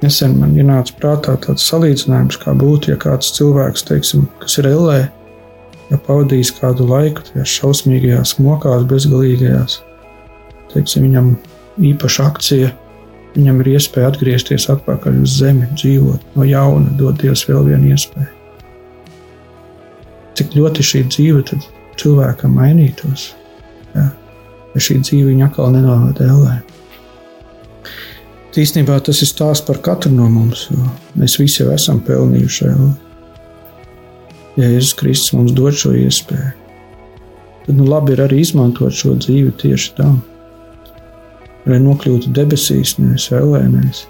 Nesen 0.00 0.38
man 0.40 0.54
ienāca 0.56 0.94
prātā 0.96 1.34
tāds 1.44 1.66
salīdzinājums, 1.68 2.38
kā 2.40 2.54
būtu, 2.56 2.94
ja 2.94 2.98
kāds 3.00 3.34
cilvēks, 3.36 3.84
teiksim, 3.90 4.24
kas 4.40 4.56
ir 4.62 4.70
LE, 4.70 5.02
ja 5.90 6.00
pavadījis 6.06 6.54
kādu 6.56 6.88
laiku 6.88 7.26
tajās 7.26 7.52
šausmīgajās, 7.58 8.38
mokās, 8.40 8.86
bezgalīgajās, 8.88 9.76
teiksim, 10.72 11.10
viņam 11.10 11.30
īpaša 11.92 12.30
akcija, 12.32 12.72
viņam 13.36 13.60
ir 13.60 13.72
iespēja 13.76 14.14
atgriezties 14.14 14.70
atpakaļ 14.72 15.20
uz 15.26 15.36
zemi, 15.42 15.68
dzīvot 15.76 16.36
no 16.38 16.48
jauna, 16.48 16.96
dot 16.96 17.20
Dievs 17.20 17.44
vēl 17.50 17.74
vienu 17.74 17.92
iespēju 17.92 18.39
cik 20.40 20.56
ļoti 20.56 20.86
šī 20.86 21.04
dzīve 21.12 21.60
cilvēkam 22.00 22.56
mainītos. 22.56 23.30
Jā. 23.92 24.08
Ja 24.74 24.82
šī 24.82 25.00
dzīve 25.04 25.34
viņa 25.34 25.50
atkal 25.50 25.74
nenovada 25.74 26.26
ellē. 26.32 26.58
Īstenībā 28.60 28.96
tas 29.06 29.20
ir 29.22 29.28
stāsts 29.30 29.66
par 29.66 29.78
katru 29.84 30.10
no 30.14 30.26
mums, 30.32 30.64
jo 30.72 30.88
mēs 31.20 31.36
visi 31.38 31.60
jau 31.62 31.70
esam 31.74 32.00
pelnījuši 32.06 32.66
ellē. 32.66 32.90
Ja 34.58 34.66
Jēzus 34.72 34.96
Kristus 34.98 35.36
mums 35.36 35.54
dod 35.56 35.76
šo 35.78 35.92
iespēju, 35.94 36.50
tad 37.66 37.78
nu 37.78 37.86
labi 37.86 38.16
ir 38.16 38.24
arī 38.24 38.40
izmantot 38.42 38.96
šo 38.96 39.14
dzīvi 39.20 39.54
tieši 39.62 39.94
tam, 40.00 40.18
lai 41.70 41.78
nokļūtu 41.84 42.34
debesīs, 42.34 42.96
nevis 42.98 43.30
ellē, 43.36 43.62
nevis 43.70 44.02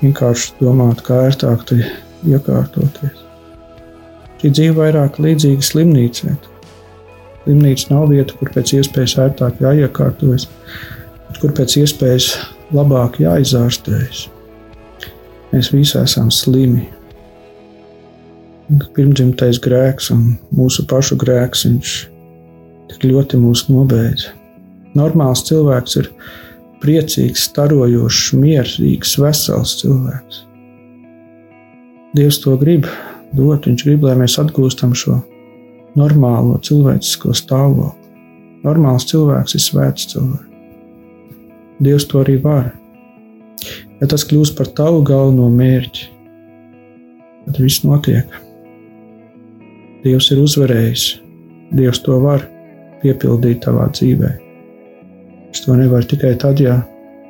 vienkārši 0.00 0.56
domāt, 0.62 1.04
kā 1.04 1.26
ērtāk 1.28 1.68
te 1.68 1.82
iekārtoties. 2.26 3.27
Šī 4.38 4.52
dzīve 4.54 4.76
vairāk 4.76 5.18
līdzīga 5.18 5.66
slimnīcai. 5.66 6.36
Slimnīca 7.42 7.90
nav 7.90 8.10
vieta, 8.12 8.36
kur 8.38 8.52
pēc 8.54 8.76
iespējas 8.78 9.16
ērtāk 9.24 9.62
jāiekārtojas, 9.64 10.46
bet 11.26 11.40
kur 11.42 11.54
pēc 11.58 11.78
iespējas 11.82 12.28
labāk 12.76 13.18
jāizārstējas. 13.22 14.28
Mēs 15.50 15.72
visi 15.72 15.96
esam 15.98 16.30
slimi. 16.34 16.84
Pirmdzimtais 18.94 19.58
grēks 19.64 20.10
un 20.12 20.34
mūsu 20.54 20.84
pašu 20.86 21.16
grēks 21.18 21.64
viņš 21.64 21.94
tik 22.92 23.06
ļoti 23.08 23.40
mūs 23.40 23.64
nobeidza. 23.72 24.34
Normāls 24.96 25.42
cilvēks 25.48 25.98
ir 26.02 26.10
priecīgs, 26.82 27.48
starojošs, 27.48 28.34
mierīgs, 28.38 29.16
vesels 29.18 29.78
cilvēks. 29.80 30.44
Dievs 32.16 32.38
to 32.44 32.54
grib, 32.60 32.86
dot. 33.32 33.66
Viņš 33.68 33.84
grib, 33.86 34.04
lai 34.06 34.16
mēs 34.20 34.38
atgūstam 34.40 34.94
šo 34.96 35.20
normālo 35.98 36.58
cilvēcisko 36.64 37.34
stāvokli. 37.36 37.94
Normāls 38.64 39.06
cilvēks 39.08 39.54
ir 39.54 39.62
svēts 39.62 40.10
cilvēks. 40.12 40.44
Dievs 41.78 42.08
to 42.10 42.22
arī 42.24 42.36
var. 42.42 42.72
Ja 44.00 44.08
tas 44.10 44.24
kļūst 44.26 44.56
par 44.58 44.70
tavu 44.74 45.02
galveno 45.06 45.46
mērķi, 45.50 46.08
tad 47.46 47.60
viss 47.62 47.84
notiek. 47.86 48.34
Dievs 50.02 50.30
ir 50.34 50.42
uzvarējis. 50.42 51.06
Dievs 51.78 52.02
to 52.06 52.18
var 52.22 52.44
piepildīt 53.02 53.62
tavā 53.66 53.88
dzīvē. 53.94 54.30
Es 55.52 55.64
to 55.64 55.74
nevaru 55.78 56.06
tikai 56.10 56.34
tad, 56.40 56.62
ja 56.62 56.80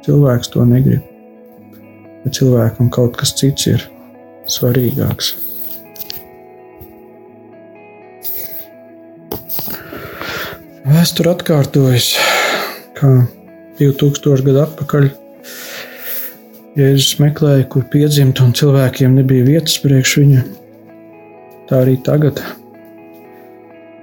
cilvēks 0.06 0.52
to 0.54 0.64
negrib. 0.68 1.04
Ja 2.24 2.32
cilvēkam 2.34 2.90
kaut 2.92 3.16
kas 3.20 3.34
cits 3.38 3.68
ir 3.70 3.84
svarīgāks. 4.48 5.36
Vēsture 10.88 11.34
atkārtojas, 11.34 12.14
kā 12.96 13.08
2000 13.76 14.44
gadu 14.46 14.60
atpakaļ. 14.62 15.08
Jēzus 16.78 17.18
meklēja, 17.20 17.66
kur 17.68 17.82
piedzimt, 17.92 18.40
un 18.40 18.54
cilvēkiem 18.56 19.18
nebija 19.18 19.44
vietas 19.44 19.74
priekš 19.82 20.14
viņa. 20.22 20.44
Tā 21.68 21.82
arī 21.82 21.98
tagad. 22.06 22.40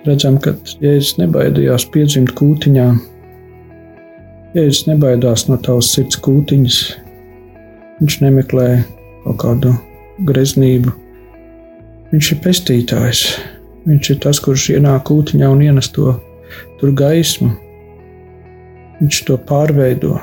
Redzam, 0.06 0.38
ka 0.38 0.54
Jēzus 0.84 1.16
nebaidījās 1.24 1.88
piedzimt 1.96 2.36
kūtiņā. 2.38 2.86
Jēzus 4.54 4.86
nebaidās 4.92 5.48
no 5.50 5.58
tavas 5.66 5.90
sirds 5.96 6.22
kūtiņas. 6.22 6.80
Viņš 8.04 8.20
nemeklē 8.28 8.70
kaut 9.24 9.42
kādu 9.42 9.74
greznību. 10.30 10.94
Viņš 12.14 12.32
ir 12.38 12.42
pestītājs. 12.46 13.26
Viņš 13.90 14.14
ir 14.14 14.24
tas, 14.30 14.44
kurš 14.46 14.70
ienāk 14.78 15.08
kūtiņā 15.10 15.50
un 15.50 15.66
ienes 15.66 15.90
to 15.98 16.14
tur 16.80 16.94
gaismu. 16.96 17.52
Viņš 19.02 19.22
to 19.28 19.38
pārveido. 19.50 20.16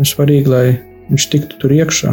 Ir 0.00 0.08
svarīgi, 0.08 0.50
lai 0.52 0.66
viņš 1.08 1.26
tiktu 1.32 1.58
tur 1.62 1.74
iekšā. 1.76 2.12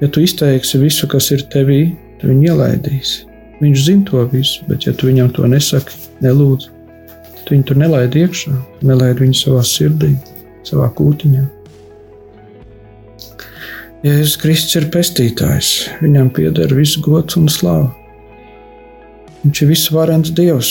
Ja 0.00 0.08
tu 0.12 0.20
izteiksi 0.20 0.80
visu, 0.82 1.08
kas 1.08 1.30
ir 1.32 1.46
tevī, 1.52 1.80
tad 2.20 2.30
viņi 2.30 2.50
ielaidīs. 2.50 3.16
Viņš 3.62 3.84
zina 3.86 4.04
to 4.10 4.24
visu, 4.28 4.64
bet 4.68 4.84
ja 4.84 4.92
tu 4.92 5.08
viņam 5.08 5.30
to 5.36 5.48
nesaki, 5.48 5.96
nelūdz, 6.24 6.68
tad 7.38 7.52
viņu 7.54 7.68
tur 7.70 7.80
nelaid 7.80 8.16
iekšā, 8.20 8.52
nelaid 8.84 9.22
viņu 9.22 9.38
savā 9.38 9.62
sirdī, 9.64 10.12
savā 10.68 10.90
kūtiņā. 10.98 11.46
Jēzus 14.04 14.36
Kristus 14.38 14.76
ir 14.78 14.90
pestītājs, 14.92 15.70
viņam 16.02 16.28
pieder 16.36 16.74
viss 16.76 17.00
gods 17.02 17.38
un 17.40 17.48
slāva. 17.50 17.88
Viņš 19.44 19.62
ir 19.62 19.70
visvarens 19.70 20.32
Dievs, 20.36 20.70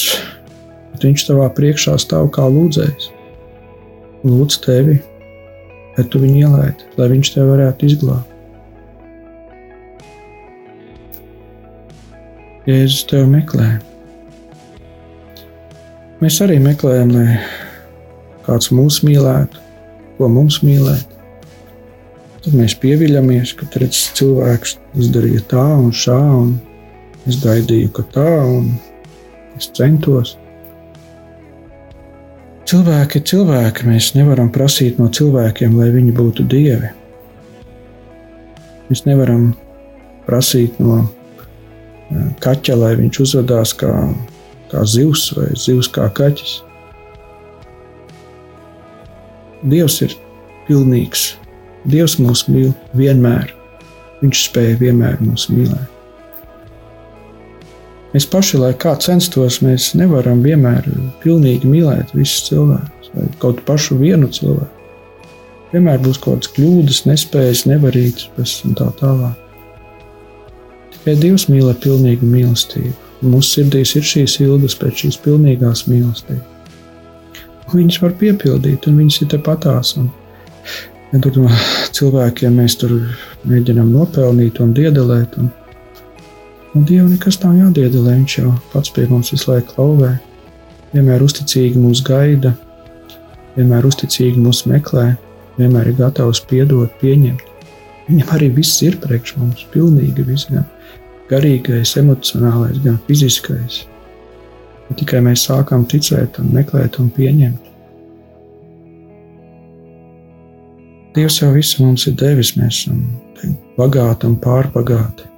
bet 0.94 1.06
viņš 1.08 1.28
tavā 1.30 1.50
priekšā 1.58 1.98
stāv 2.02 2.32
kā 2.36 2.48
lūdzējs. 2.50 3.12
Lūdz 4.26 4.62
tevi, 4.66 5.00
lai 5.98 6.06
tu 6.10 6.22
viņu 6.24 6.40
ielaidi, 6.48 6.88
lai 6.98 7.12
viņš 7.14 7.36
tevi 7.36 7.52
varētu 7.52 7.92
izglābt. 7.92 8.32
Jēzus 12.66 13.04
tevi 13.06 13.28
meklē. 13.30 13.68
Mēs 16.18 16.40
arī 16.42 16.56
meklējam, 16.64 17.12
lai 17.14 17.36
kāds 18.48 18.72
mūs 18.74 19.04
mīlētu, 19.06 19.62
ko 20.18 20.30
mums 20.34 20.64
mīlēt. 20.66 21.12
Tad 22.42 22.56
mēs 22.58 22.74
pieviļamies, 22.82 23.54
ka 23.60 23.70
redz, 23.78 24.08
cilvēks 24.18 24.80
izdarīja 24.98 25.44
tā 25.52 25.66
un 25.78 25.94
šā, 25.94 26.18
un 26.40 26.56
es 27.30 27.40
gaidīju, 27.44 27.92
ka 27.96 28.06
tā, 28.14 28.32
un 28.46 28.74
es 29.58 29.70
centos. 29.76 30.36
Cilvēki 32.66 33.20
ir 33.20 33.26
cilvēki. 33.30 33.86
Mēs 33.90 34.14
nevaram 34.18 34.50
prasīt 34.54 34.98
no 35.02 35.10
cilvēkiem, 35.14 35.76
lai 35.78 35.92
viņi 35.94 36.14
būtu 36.18 36.48
dievi. 36.50 36.90
Mēs 38.90 39.06
nevaram 39.06 39.52
prasīt 40.26 40.80
no 40.82 41.04
kaķa, 42.42 42.78
lai 42.82 42.94
viņš 43.00 43.22
uzvedās 43.22 43.74
kā, 43.78 43.94
kā 44.72 44.86
zivs 44.90 45.28
vai 45.38 45.50
zivs 45.58 45.90
kā 45.94 46.10
kaķis. 46.10 46.60
Dievs 49.66 50.02
ir 50.06 50.14
pilnīgs. 50.68 51.34
Dievs 51.90 52.18
mūs 52.22 52.48
mīl 52.50 52.72
vienmēr. 52.98 53.54
Viņš 54.22 54.48
spēja 54.50 54.80
vienmēr 54.82 55.22
mūs 55.22 55.50
mīlēt. 55.54 55.95
Mēs 58.16 58.24
paši, 58.32 58.62
lai 58.62 58.70
kā 58.80 58.94
censtos, 59.04 59.58
mēs 59.60 59.90
nevaram 60.00 60.40
vienmēr 60.40 60.86
pilnīgi 61.20 61.68
mīlēt 61.68 62.14
visus 62.16 62.46
cilvēkus 62.48 63.10
vai 63.12 63.26
kaut 63.42 63.58
pašu 63.68 63.98
vienu 64.00 64.30
cilvēku. 64.32 64.72
Vienmēr 65.74 66.00
būs 66.00 66.22
kaut 66.24 66.46
kādas 66.46 66.54
kļūdas, 66.56 67.02
nespējas, 67.10 67.66
nevarības 67.68 68.54
un 68.70 68.78
tā 68.80 68.88
tālāk. 69.02 69.42
Tikai 70.94 71.18
Dievs 71.20 71.50
mīl 71.52 71.68
ar 71.68 71.76
pilnīgu 71.84 72.30
mīlestību. 72.30 72.96
Mūsu 73.28 73.58
sirdīs 73.58 73.92
ir 74.00 74.08
šīs 74.08 74.38
ilgas 74.46 74.78
pēc 74.80 75.04
šīs 75.04 75.20
pilnīgās 75.26 75.84
mīlestības. 75.92 77.36
Viņas 77.76 78.00
var 78.00 78.16
piepildīt, 78.22 78.88
un 78.88 79.04
viņas 79.04 79.20
ir 79.26 79.32
tepatās. 79.36 79.92
Un, 80.00 80.08
ja 81.12 81.20
tur 81.20 81.52
cilvēkiem 82.00 82.64
mēs 82.64 82.80
tur 82.80 82.96
mēģinām 83.44 83.92
nopelnīt 83.92 84.64
un 84.64 84.72
diedelēt, 84.78 85.36
un, 85.42 85.52
un 86.76 86.86
Dievam 86.86 87.10
nekas 87.14 87.40
nav 87.44 87.56
jādiedelē. 87.58 88.20
Viņš 88.20 88.38
jau 88.40 88.54
pats 88.74 88.94
pie 88.94 89.08
mums 89.10 89.32
visu 89.34 89.52
laiku 89.52 89.74
klauvē, 89.74 90.14
vienmēr 90.94 91.26
uzticīgi 91.26 91.82
mūs 91.82 92.04
gaida, 92.06 92.54
vienmēr 93.56 93.88
uzticīgi 93.90 94.42
mūs 94.44 94.66
meklē, 94.70 95.14
vienmēr 95.58 95.92
ir 95.92 96.00
gatavs 96.04 96.44
piedot, 96.50 96.92
pieņemt. 97.02 97.44
Viņam 98.06 98.32
arī 98.36 98.52
viss 98.54 98.84
ir 98.86 99.00
priekš 99.02 99.38
mums, 99.40 99.66
pilnīgi 99.74 100.28
viss. 100.28 100.52
Gan 100.52 100.68
garīgais, 101.30 101.96
emocionālais, 102.00 102.80
gan 102.84 103.00
fiziskais. 103.08 103.84
Ja 104.90 104.98
tikai 105.00 105.22
mēs 105.26 105.48
sākam 105.48 105.86
ticēt, 105.90 106.40
un 106.42 106.52
meklēt 106.54 107.00
un 107.02 107.10
pieņemt. 107.14 107.72
Dievs 111.16 111.40
jau 111.40 111.54
visu 111.56 111.86
mums 111.86 112.06
ir 112.10 112.18
devis, 112.20 112.54
mēs 112.60 112.84
esam 112.84 113.06
bagāti 113.78 114.28
un 114.28 114.36
pārbagāti. 114.44 115.30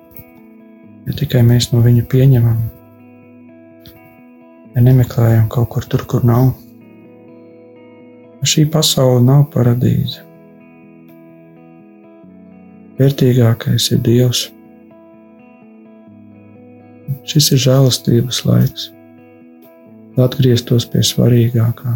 Ja 1.07 1.15
tikai 1.15 1.39
mēs 1.47 1.69
no 1.71 1.79
viņa 1.85 2.03
pieņemam, 2.11 2.57
ja 4.75 4.83
nemeklējam 4.83 5.47
kaut 5.49 5.69
kur 5.71 5.85
tur, 5.87 6.03
kur 6.09 6.25
nav. 6.27 6.51
Šī 8.47 8.67
pasaule 8.71 9.23
nav 9.23 9.47
paradīze. 9.53 10.21
Vērtīgākais 12.97 13.87
ir 13.93 14.03
Dievs. 14.05 14.43
Šis 17.27 17.49
ir 17.55 17.63
žēlastības 17.63 18.43
laiks, 18.47 18.89
lai 20.17 20.27
atgrieztos 20.27 20.87
pie 20.91 21.05
svarīgākā. 21.05 21.95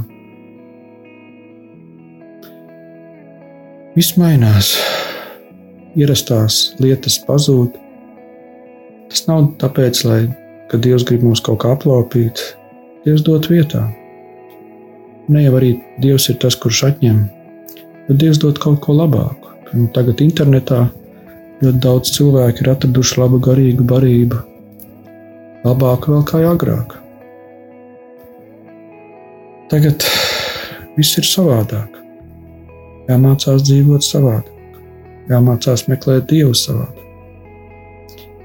Viss 3.91 4.15
mainās, 4.15 4.76
ierastās 6.00 6.63
lietas 6.80 7.17
pazūd. 7.28 7.81
Tas 9.12 9.26
nav 9.28 9.50
tāpēc, 9.60 10.06
lai 10.08 10.21
Dievs 10.71 11.04
grib 11.04 11.26
mums 11.28 11.41
kaut 11.43 11.60
kā 11.65 11.74
aplaupīt, 11.76 12.39
Dievs 13.04 13.26
dod 13.28 13.50
vietā. 13.52 13.82
Ne 15.28 15.43
jau 15.43 15.58
arī 15.60 15.74
Dievs 16.00 16.30
ir 16.32 16.38
tas, 16.39 16.56
kurš 16.56 16.86
atņem, 16.88 17.17
bet 18.08 18.21
Dievs 18.21 18.39
dod 18.39 18.62
kaut 18.63 18.80
ko 18.86 18.95
labāku. 18.95 19.52
Un 19.76 19.89
tagad 19.95 20.24
internetā 20.24 20.86
ļoti 21.60 21.84
daudz 21.84 22.13
cilvēku 22.15 22.63
ir 22.63 22.71
atraduši 22.71 23.19
labu 23.19 23.41
garīgu 23.43 23.84
barību, 23.91 24.39
labāk 25.67 26.08
vēl 26.12 26.24
kā 26.32 26.41
agrāk. 26.47 26.95
Tagad 29.71 30.08
viss 30.95 31.19
ir 31.19 31.28
savādāk. 31.28 32.00
Jāmācās 33.12 33.67
dzīvot 33.67 34.08
savādāk, 34.08 34.82
jāmācās 35.32 35.89
meklēt 35.91 36.32
Dievu 36.32 36.56
savādāk. 36.56 37.11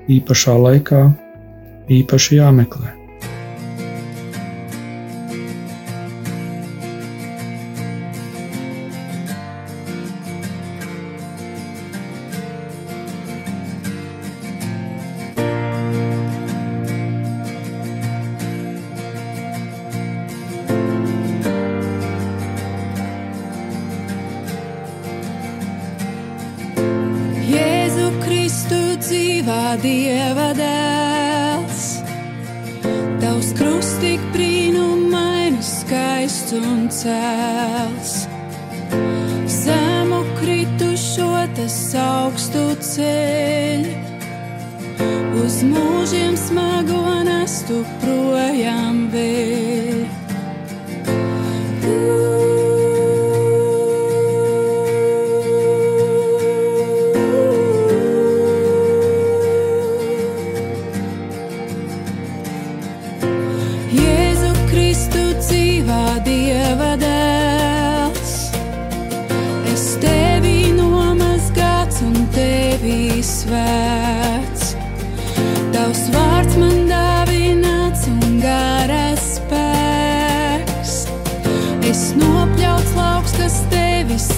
Īpašā 0.07 0.55
laikā 0.63 1.01
īpaši 1.91 2.39
jāmeklē. 2.39 2.96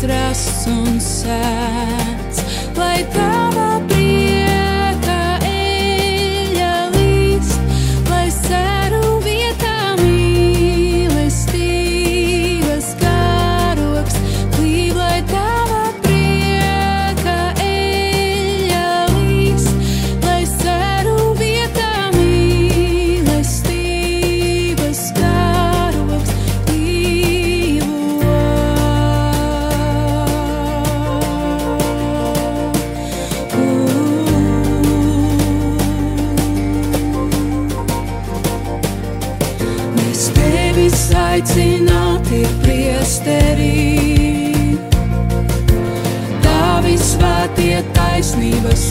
Rasts 0.07 0.67
un 0.71 1.01
sēts, 1.03 2.45
lai 2.79 3.03
tava 3.15 3.28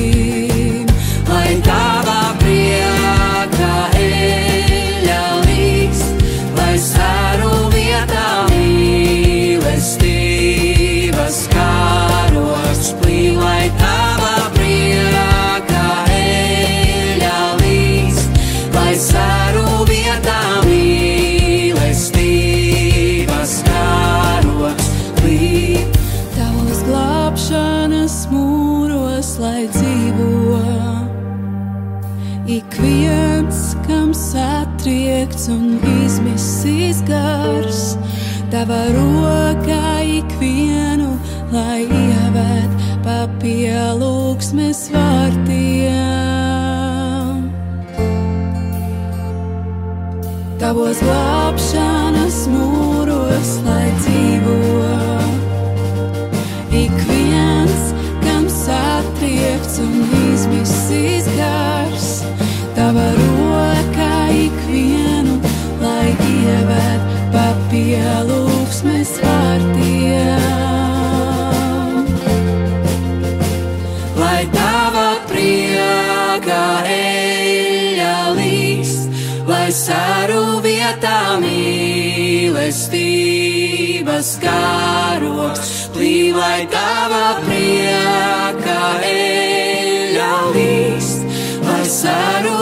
lai 1.29 1.53
tavā 1.67 1.82
tava 38.63 38.83
rokā 38.95 40.07
ikvienu, 40.07 41.17
lai 41.51 41.83
ievēt 41.83 42.85
pa 43.03 43.27
pielūgsmes 43.43 44.85
vārtiem. 44.95 45.91
Tavos 50.63 51.03
glābšanas 51.03 52.39
mūros, 52.55 53.51
lai 53.67 53.91
dzīvo 53.99 54.82
lai 86.37 86.65
tava 86.73 87.25
priekā 87.45 88.81
eļļa 89.11 90.33
līst, 90.57 91.29
lai 91.67 91.85
sāru 91.99 92.62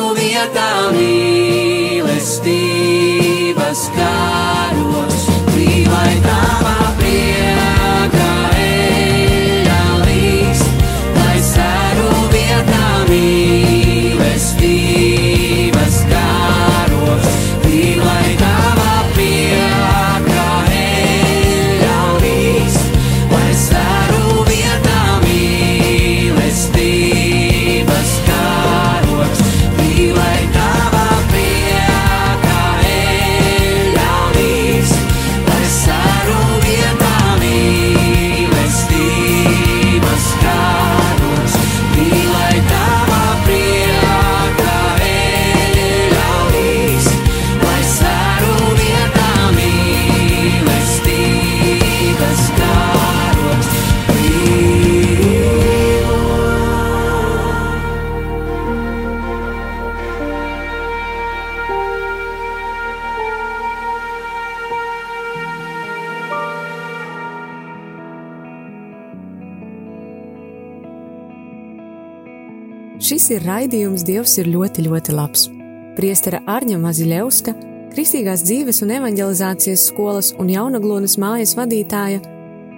ir 73.35 73.45
raidījums 73.47 74.05
Dievs 74.07 74.37
ir 74.41 74.49
ļoti, 74.51 74.85
ļoti 74.87 75.15
labs. 75.15 75.49
Priestera 75.97 76.41
Arņa 76.51 76.79
Maziļevska, 76.81 77.55
Kristīgās 77.91 78.45
dzīves 78.47 78.83
un 78.85 78.93
evanģelizācijas 78.95 79.89
skolas 79.91 80.31
un 80.39 80.51
jaunaglonas 80.53 81.17
mājas 81.19 81.57
vadītāja, 81.59 82.21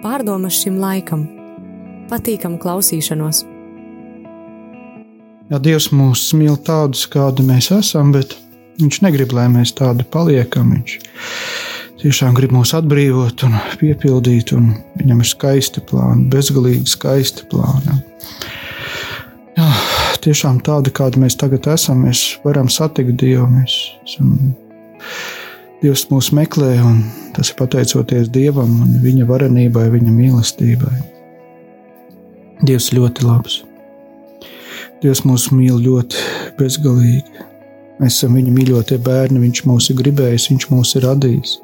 pārdomas 0.01 0.57
šim 0.63 0.79
laikam. 0.81 1.27
Patīkam 2.09 2.57
klausīšanos! 2.61 3.43
Ja 5.51 5.59
Dievs 5.61 5.91
mūs 5.93 6.23
mīl 6.37 6.55
tādus, 6.65 7.05
kādi 7.11 7.45
mēs 7.45 7.71
esam, 7.75 8.13
bet 8.15 8.37
Viņš 8.73 9.03
negrib, 9.05 9.35
lai 9.37 9.43
mēs 9.53 9.69
tādi 9.77 10.01
paliekam. 10.09 10.71
Viņš 10.73 10.95
tiešām 12.01 12.33
grib 12.33 12.55
mūs 12.55 12.71
atbrīvot 12.73 13.45
un 13.45 13.59
piepildīt, 13.77 14.55
un 14.57 14.71
Viņam 14.97 15.21
ir 15.21 15.29
skaisti 15.29 15.83
plāni, 15.85 16.25
bezgalīgi 16.33 16.89
skaisti 16.89 17.45
plāni. 17.51 17.99
Jā, 19.53 19.69
tiešām 20.23 20.59
tādi, 20.65 20.91
kādi 20.95 21.21
mēs 21.23 21.37
tagad 21.39 21.67
esam, 21.73 22.05
mēs 22.07 22.23
varam 22.45 22.69
satikt 22.71 23.17
Dievu. 23.21 23.47
Mēs 23.51 23.75
esam, 24.07 24.37
Dievs 25.83 26.05
mūs 26.07 26.29
meklē, 26.31 26.77
un 26.79 27.01
tas 27.35 27.49
ir 27.51 27.57
pateicoties 27.59 28.29
Dievam 28.31 28.77
un 28.85 28.93
Viņa 29.03 29.27
varenībai, 29.27 29.89
Viņa 29.91 30.13
mīlestībai. 30.15 30.93
Dievs 32.63 32.93
ļoti 32.95 33.25
labs. 33.27 33.57
Dievs 35.03 35.25
mūs 35.27 35.49
mīl 35.51 35.81
ļoti 35.83 36.23
bezgalīgi. 36.59 37.49
Mēs 37.99 38.15
esam 38.15 38.39
Viņa 38.39 38.55
mīļotie 38.55 39.01
bērni, 39.03 39.43
Viņš 39.43 39.65
mūs 39.67 39.89
ir 39.91 39.99
gribējis, 39.99 40.47
Viņš 40.53 40.69
mūs 40.71 40.95
ir 40.95 41.07
radījis. 41.09 41.57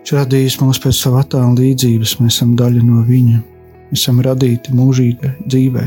Viņš 0.00 0.16
radījis 0.18 0.58
mūs 0.64 0.82
pēc 0.82 0.98
sava 0.98 1.22
attēla 1.22 1.54
līdzības, 1.60 2.18
mēs 2.18 2.40
esam 2.40 2.56
daļa 2.58 2.82
no 2.88 3.06
Viņa. 3.06 3.51
Esam 3.92 4.22
radīti 4.24 4.72
mūžīgai 4.72 5.34
dzīvē, 5.44 5.84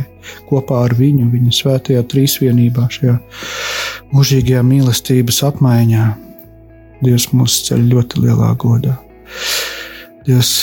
kopā 0.50 0.84
ar 0.86 0.94
Viņu, 0.98 1.26
Viņa 1.34 1.56
svētajā 1.58 2.04
trīsvienībā, 2.12 2.86
šajā 2.94 3.16
mūžīgajā 4.14 4.62
mīlestības 4.66 5.42
apmaiņā. 5.50 6.06
Dievs 7.02 7.28
mūs 7.34 7.58
ceļ 7.68 7.90
ļoti 7.92 8.22
lielā 8.24 8.52
godā. 8.62 8.96
Dievs 10.26 10.54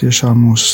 tiešām 0.00 0.40
mūs 0.46 0.64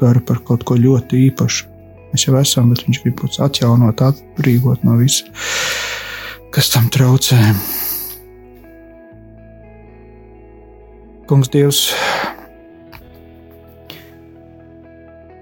dara 0.00 0.20
par 0.24 0.40
kaut 0.46 0.62
ko 0.68 0.76
ļoti 0.78 1.24
īpašu. 1.28 1.66
Mēs 2.12 2.24
jau 2.24 2.36
esam, 2.40 2.70
bet 2.72 2.86
Viņš 2.86 3.02
grib 3.04 3.24
mūs 3.24 3.40
atjaunot, 3.44 4.00
atbrīvot 4.00 4.84
no 4.86 4.96
visa, 5.00 5.28
kas 6.54 6.70
tam 6.72 6.88
traucē. 6.92 7.36
Kungs, 11.28 11.50
Dievs, 11.52 11.82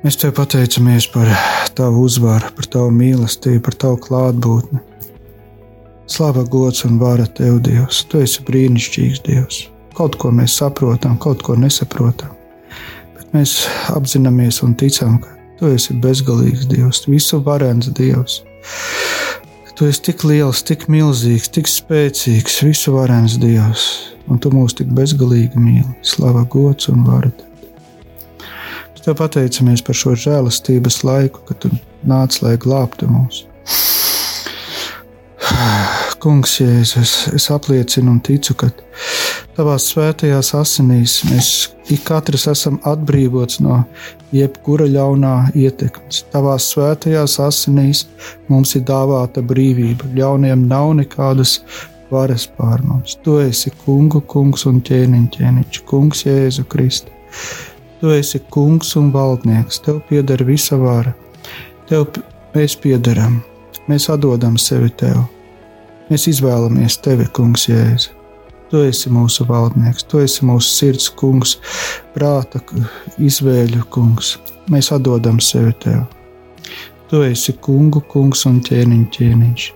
mēs 0.06 0.18
Tev 0.22 0.36
pateicamies 0.38 1.08
par 1.10 1.26
Tavu 1.74 2.04
uzvaru, 2.06 2.52
par 2.54 2.68
Tavu 2.70 2.92
mīlestību, 2.94 3.62
par 3.66 3.74
Tavu 3.74 3.96
klātbūtni. 4.04 4.78
Slava, 6.06 6.44
gods 6.46 6.84
un 6.86 7.00
vara 7.00 7.26
Tev, 7.26 7.58
Dievs. 7.66 8.04
Tu 8.06 8.20
esi 8.22 8.44
brīnišķīgs 8.46 9.24
Dievs. 9.26 9.64
Kaut 9.96 10.14
ko 10.20 10.30
mēs 10.30 10.54
saprotam, 10.60 11.16
kaut 11.18 11.42
ko 11.42 11.56
nesaprotam, 11.58 12.34
bet 13.16 13.32
mēs 13.34 13.64
apzināmies 13.94 14.60
un 14.62 14.76
ticam, 14.78 15.16
ka 15.24 15.32
Tu 15.56 15.72
esi 15.72 15.96
bezgalīgs 15.96 16.66
Dievs, 16.68 17.06
visu 17.08 17.40
varens 17.40 17.88
Dievs. 17.96 18.42
Tu 19.76 19.88
esi 19.88 20.02
tik 20.10 20.22
liels, 20.28 20.60
tik 20.68 20.84
milzīgs, 20.92 21.48
tik 21.48 21.66
spēcīgs, 21.72 22.60
visu 22.68 22.92
varens 22.92 23.38
Dievs, 23.40 23.88
un 24.28 24.38
tu 24.38 24.52
mūs 24.52 24.76
tik 24.76 24.92
bezgalīgi 24.92 25.56
mīli. 25.56 25.96
Slava, 26.04 26.44
gods 26.52 26.92
un 26.92 27.08
vara. 27.08 27.32
Mēs 27.32 27.55
tev 29.06 29.16
pateicamies 29.22 29.84
par 29.86 29.96
šo 29.96 30.16
žēlastības 30.18 31.04
laiku, 31.06 31.44
kad 31.46 31.62
tu 31.62 31.70
nāc, 32.06 32.40
lai 32.42 32.56
glābtu 32.58 33.06
mūs. 33.10 33.44
Kungs, 36.22 36.58
Jēzus, 36.58 37.12
es 37.36 37.46
apliecinu 37.54 38.16
un 38.16 38.20
ticu, 38.26 38.56
ka 38.58 38.72
Tavās 39.56 39.86
svētajās 39.88 40.50
asinīs 40.52 41.12
mēs 41.30 41.46
katrs 42.04 42.42
esam 42.50 42.74
atbrīvots 42.84 43.62
no 43.64 43.78
jebkura 44.36 44.84
ļaunā 44.90 45.36
ietekmes. 45.56 46.26
Tavās 46.34 46.66
svētajās 46.74 47.38
asinīs 47.40 48.02
mums 48.52 48.74
ir 48.76 48.84
dāvāta 48.90 49.40
brīvība. 49.40 50.10
Ļauniem 50.18 50.66
nav 50.68 50.90
nekādas 50.98 51.54
varas 52.12 52.44
pār 52.58 52.84
mums. 52.84 53.16
Tu 53.24 53.38
esi 53.46 53.72
kungu, 53.86 54.20
kungs 54.28 54.66
un 54.68 54.82
ķēniņš, 54.84 55.32
ķēniņš, 55.38 55.80
kungs 55.88 56.26
Jēzu 56.28 56.66
Kristu. 56.68 57.16
Tu 58.06 58.10
esi 58.12 58.38
kungs 58.38 58.92
un 58.96 59.08
valdnieks, 59.10 59.80
tev 59.82 59.96
pieder 60.06 60.44
visa 60.46 60.76
vara. 60.78 61.10
Tev 61.90 62.04
mēs 62.52 62.76
piederam, 62.78 63.40
mēs 63.90 64.06
atdodam 64.14 64.54
sevi 64.62 64.92
tev. 65.00 65.24
Mēs 66.06 66.28
izvēlamies 66.30 67.00
tevi, 67.02 67.26
kungs 67.34 67.66
Jēzu. 67.66 68.14
Tu 68.70 68.84
esi 68.86 69.10
mūsu 69.10 69.48
valdnieks, 69.50 70.06
tu 70.06 70.22
esi 70.22 70.46
mūsu 70.46 70.70
sirds 70.70 71.08
kungs, 71.18 71.56
prāta 72.14 72.62
izvēļu 73.18 73.82
kungs. 73.90 74.36
Mēs 74.70 74.92
atdodam 74.94 75.42
sevi 75.42 75.74
tev. 75.82 76.06
Tu 77.10 77.26
esi 77.26 77.58
kungu 77.58 78.06
kungs 78.06 78.46
un 78.46 78.62
ķēniņ 78.70 79.06
ķēniņš. 79.18 79.70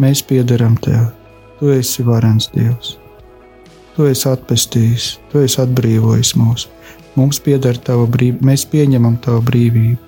Mēs 0.00 0.24
piederam 0.24 0.80
tev. 0.80 1.10
Tu 1.60 1.76
esi 1.76 2.08
varens 2.08 2.48
Dievs. 2.56 2.96
Tu 3.92 4.08
esi 4.08 4.30
atpestījis, 4.32 5.18
tu 5.28 5.44
esi 5.44 5.60
atbrīvojis 5.60 6.38
mūs. 6.40 6.70
Mums 7.18 7.40
pieder 7.44 7.76
tava 7.76 8.06
brīvība, 8.08 8.46
mēs 8.52 8.64
pieņemam 8.72 9.18
tavu 9.24 9.42
brīvību. 9.50 9.98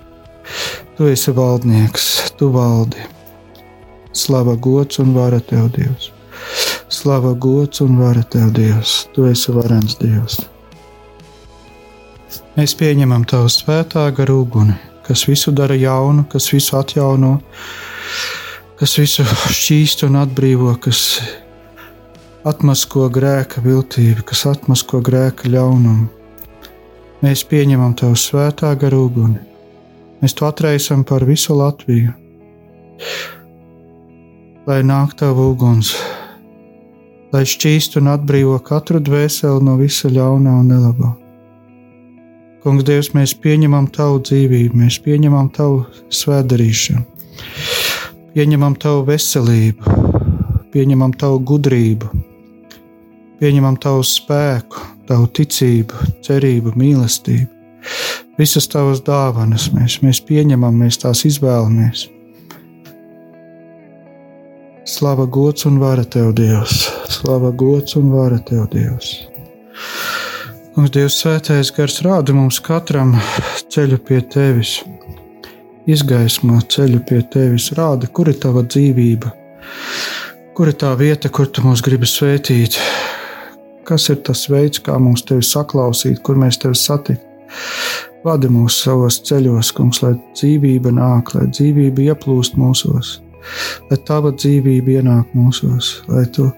Tu 0.96 1.10
esi 1.10 1.32
valdnieks, 1.36 2.08
tu 2.38 2.48
valdi. 2.54 3.02
Slava, 4.14 4.54
gods 4.56 5.00
un 5.02 5.14
vara 5.16 5.40
tev, 5.42 5.68
Dievs! 5.74 6.10
Slava, 6.88 7.32
gods 7.34 7.80
un 7.84 7.96
vara 7.98 8.22
tev, 8.22 8.52
Dievs, 8.54 9.08
tu 9.14 9.26
esi 9.26 9.52
varens 9.52 9.96
Dievs. 9.98 10.38
Mēs 12.54 12.76
pieņemam 12.78 13.24
tavu 13.26 13.48
svētā 13.50 14.04
garu 14.14 14.40
uguni, 14.44 14.76
kas 15.06 15.24
visu 15.26 15.50
dara 15.50 15.74
jaunu, 15.74 16.24
kas 16.30 16.46
visu 16.52 16.76
atjauno, 16.78 17.36
kas 18.78 18.94
visu 19.00 19.26
šķīst 19.26 20.06
un 20.06 20.20
atbrīvo, 20.22 20.76
kas 20.78 21.00
atmasko 22.46 23.08
grēka 23.10 23.64
viltību, 23.64 24.22
kas 24.28 24.46
atmasko 24.52 25.02
grēka 25.04 25.50
ļaunumu. 25.50 26.23
Mēs 27.24 27.40
pieņemam 27.48 27.94
tavu 27.96 28.18
svētā 28.20 28.74
garu 28.76 29.06
uguni. 29.06 29.38
Mēs 30.20 30.34
to 30.36 30.44
atraisam 30.44 31.06
par 31.08 31.24
visu 31.24 31.54
Latviju. 31.56 32.12
Lai 34.68 34.82
nāk 34.84 35.14
tavu 35.16 35.46
uguns, 35.54 35.94
lai 37.32 37.42
šķīst 37.48 37.96
un 38.00 38.12
atbrīvo 38.12 38.58
katru 38.66 39.00
dvēseli 39.00 39.64
no 39.64 39.78
visa 39.80 40.12
ļaunā 40.12 40.52
un 40.60 40.68
nelabā. 40.68 41.14
Kungs, 42.64 42.84
Dievs, 42.84 43.10
mēs 43.16 43.32
pieņemam 43.40 43.88
Tavu 43.92 44.20
dzīvību, 44.24 44.76
mēs 44.84 45.00
pieņemam 45.04 45.48
Tavu 45.52 45.82
svētdarīšanu, 46.12 47.04
pieņemam 48.36 48.76
Tavu 48.80 49.04
veselību, 49.08 49.96
pieņemam 50.76 51.16
Tavu 51.20 51.40
gudrību, 51.52 52.12
pieņemam 53.40 53.80
Tavu 53.80 54.04
spēku, 54.08 54.90
Tavu 55.08 55.28
ticību, 55.36 56.08
cerību, 56.24 56.72
mīlestību. 56.80 57.50
Visas 58.38 58.66
Tavas 58.72 59.02
dāvanas 59.04 59.68
mēs, 59.74 60.00
mēs 60.02 60.22
pieņemam, 60.24 60.80
mēs 60.80 60.98
tās 61.02 61.24
izvēlamies. 61.28 62.08
Slava, 64.88 65.24
gods 65.24 65.64
un 65.68 65.78
vara 65.80 66.04
tev, 66.04 66.32
Dievs! 66.36 66.88
Slava, 67.12 67.52
gods 67.52 67.96
un 67.96 68.10
vara 68.12 68.40
tev, 68.48 68.66
Dievs! 68.72 69.14
Mums 70.74 70.90
Dievs 70.90 71.20
svētais 71.22 71.70
gars 71.76 72.00
rāda 72.02 72.34
mums 72.34 72.58
katram 72.64 73.14
ceļu 73.70 74.00
pie 74.08 74.18
tevis, 74.32 74.74
izgaismo 75.86 76.58
ceļu 76.74 77.00
pie 77.08 77.20
tevis, 77.30 77.70
rāda, 77.78 78.10
kur 78.10 78.32
ir 78.32 78.40
tava 78.42 78.64
dzīvība, 78.66 79.30
kur 80.56 80.72
ir 80.72 80.76
tā 80.80 80.90
vieta, 80.98 81.30
kur 81.30 81.46
tu 81.46 81.62
mūs 81.64 81.84
gribi 81.84 82.10
svētīt, 82.10 82.80
kas 83.88 84.08
ir 84.12 84.22
tas 84.26 84.46
veids, 84.50 84.82
kā 84.84 84.98
mums 85.00 85.24
tevi 85.28 85.44
saklausīt, 85.44 86.22
kur 86.24 86.40
mēs 86.40 86.60
tevi 86.62 86.78
satikt. 86.78 87.24
Vadi 88.24 88.48
mūs 88.48 88.78
savos 88.86 89.20
ceļos, 89.28 89.74
kungs, 89.76 90.00
lai 90.02 90.14
dzīvība 90.32 90.94
nāk, 90.96 91.34
lai 91.36 91.44
dzīvība 91.52 92.08
ieplūst 92.08 92.56
mūsos 92.60 93.18
lai 93.90 93.98
tava 94.08 94.32
dzīvība 94.34 94.98
ienāk 95.00 95.32
mūsos, 95.36 95.98
lai 96.08 96.24
tu 96.34 96.48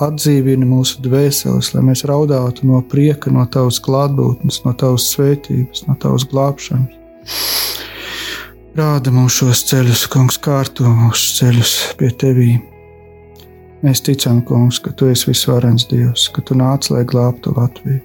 atdzīvini 0.00 0.68
mūsu 0.68 1.02
dvēseles, 1.04 1.72
lai 1.74 1.84
mēs 1.90 2.06
raudātu 2.08 2.68
no 2.68 2.80
prieka, 2.92 3.32
no 3.34 3.44
tavas 3.52 3.80
klātbūtnes, 3.84 4.62
no 4.64 4.72
tavas 4.80 5.10
svētības, 5.14 5.84
no 5.88 5.96
tavas 6.00 6.24
glābšanas. 6.30 6.96
Rāda 8.78 9.12
mums 9.12 9.34
šos 9.36 9.64
ceļus, 9.68 10.06
kungs, 10.12 10.38
kārto 10.40 10.88
mūsu 10.88 11.40
ceļus 11.40 11.74
pie 12.00 12.12
tevīm. 12.22 12.69
Mēs 13.80 14.02
ticam, 14.04 14.42
kungs, 14.44 14.76
ka 14.84 14.92
tu 14.92 15.08
esi 15.08 15.30
visvarens 15.30 15.86
Dievs, 15.88 16.26
ka 16.34 16.42
tu 16.44 16.56
nāc, 16.58 16.90
lai 16.92 17.00
glābtu 17.08 17.54
Latviju. 17.56 18.02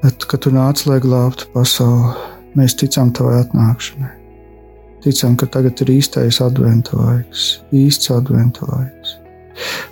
Bet, 0.00 0.24
kad 0.24 0.40
tu 0.46 0.52
nāc, 0.54 0.80
lai 0.88 0.96
glābtu 1.04 1.50
pasauli, 1.52 2.14
mēs 2.56 2.78
ticam 2.80 3.12
tavai 3.12 3.42
atnākšanai. 3.42 4.14
Ticam, 5.04 5.36
ka 5.36 5.48
tagad 5.48 5.80
ir 5.84 5.92
īstais 5.98 6.40
adventa 6.44 6.96
laiks, 6.96 7.60
īsts 7.76 8.12
adventa 8.16 8.64
laiks, 8.68 9.14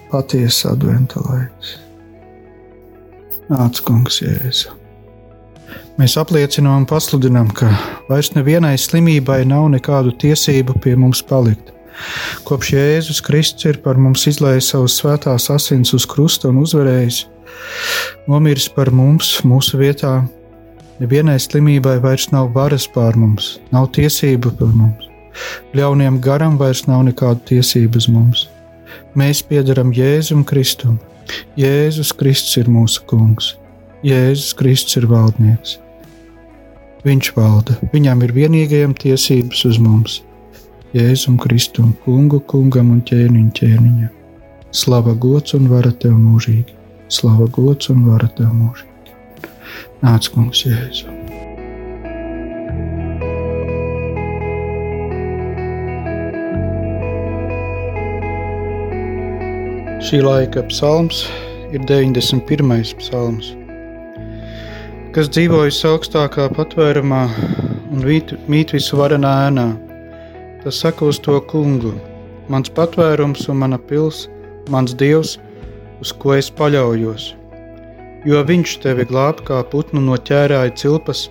patiesa 0.09 0.73
adventa 0.73 1.21
laiks. 1.29 1.77
Nāc, 3.53 3.85
kungs, 3.85 4.23
jēzu. 4.25 4.73
Mēs 6.01 6.17
apliecinām 6.21 6.85
un 6.85 6.89
pasludinām, 6.89 7.49
ka 7.53 7.69
vairs 8.09 8.33
nevienai 8.37 8.77
slimībai 8.81 9.43
nav 9.49 9.69
nekādu 9.73 10.13
tiesību 10.25 10.81
pie 10.85 10.97
mums 10.97 11.21
palikt. 11.27 11.73
Kopš 12.49 12.73
Jēzus 12.77 13.23
Kristus 13.27 13.69
ir 13.69 13.83
par 13.85 13.99
mums 14.01 14.27
izlējis 14.31 14.73
savus 14.75 14.99
svētās 15.01 15.51
asins 15.55 15.95
uz 15.97 16.07
krusta 16.09 16.53
un 16.53 16.63
uzvarējis, 16.63 17.25
nomiris 18.31 18.69
par 18.73 18.93
mums, 18.95 19.39
mūsu 19.47 19.81
vietā, 19.81 20.21
Nevienai 20.99 21.37
slimībai 21.39 22.01
vairs 22.03 22.25
nav 22.35 22.49
varas 22.57 22.89
pār 22.91 23.15
mums, 23.15 23.53
nav 23.71 23.87
tiesību 23.95 24.51
par 24.59 24.73
mums. 24.75 25.05
Ļauniem 25.79 26.17
garam 26.19 26.57
vairs 26.59 26.89
nav 26.91 27.05
nekāda 27.07 27.39
tiesība 27.53 28.01
uz 28.01 28.09
mums. 28.11 28.49
Mēs 29.15 29.45
piedaram 29.47 29.93
Jēzum 29.95 30.43
Kristum. 30.49 30.97
Jēzus 31.59 32.11
Kristus 32.19 32.59
ir 32.59 32.71
mūsu 32.73 33.05
kungs. 33.07 33.53
Jēzus 34.03 34.57
Kristus 34.59 34.99
ir 34.99 35.07
valdnieks. 35.11 35.77
Viņš 37.07 37.31
valda, 37.37 37.79
viņam 37.95 38.27
ir 38.27 38.35
vienīgajam 38.35 38.99
tiesības 38.99 39.63
uz 39.71 39.79
mums. 39.79 40.19
Jēzum 40.97 41.35
Kristum, 41.37 41.91
kungu, 42.01 42.39
kungam 42.49 42.95
un 42.95 43.03
ķēniņu 43.05 43.51
ķēniņam. 43.59 44.13
Slava 44.73 45.13
gods 45.21 45.53
un 45.53 45.67
vara 45.69 45.91
tev 45.93 46.15
mūžīgi. 46.17 46.73
Slava 47.13 47.45
gods 47.53 47.91
un 47.93 48.07
vara 48.07 48.29
tev 48.39 48.55
mūžīgi. 48.57 49.51
Nāc, 50.01 50.31
kungs, 50.33 50.63
Jēzu! 50.65 51.13
Šī 60.09 60.23
laika 60.25 60.63
psalms 60.71 61.27
ir 61.69 61.85
91. 61.85 62.95
psalms, 63.03 63.51
kas 65.13 65.29
dzīvojas 65.37 65.83
augstākā 65.91 66.49
patvērumā 66.57 67.21
un 67.93 68.09
mīt 68.49 68.73
visu 68.73 68.97
varenā 69.03 69.35
ēnā. 69.51 69.67
Tas 70.69 70.85
saka 70.85 71.09
uz 71.09 71.17
to 71.25 71.41
kungu, 71.49 71.95
mans 72.53 72.69
patvērums 72.77 73.49
un 73.49 73.65
mana 73.65 73.81
pils, 73.81 74.27
mans 74.69 74.93
dievs, 74.93 75.39
uz 76.05 76.13
ko 76.13 76.37
es 76.37 76.53
paļaujos 76.53 77.33
jo 78.27 78.41
viņš 78.45 78.79
tevi 78.83 79.07
glāb 79.09 79.43
kā 79.47 79.61
putnu 79.73 80.01
no 80.03 80.17
ķērāja 80.29 80.75
cilpas, 80.81 81.27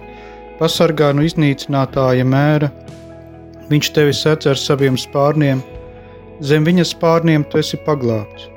pasargā 0.59 1.11
no 1.15 1.25
iznīcinātāja 1.27 2.25
mēra. 2.25 2.71
Viņš 3.67 3.91
tevi 3.95 4.13
sedz 4.15 4.47
ar 4.47 4.59
saviem 4.59 4.97
spārniem, 4.99 5.61
zem 6.39 6.67
viņa 6.67 6.87
spārniem 6.87 7.43
tu 7.51 7.59
esi 7.59 7.79
paglābts. 7.85 8.47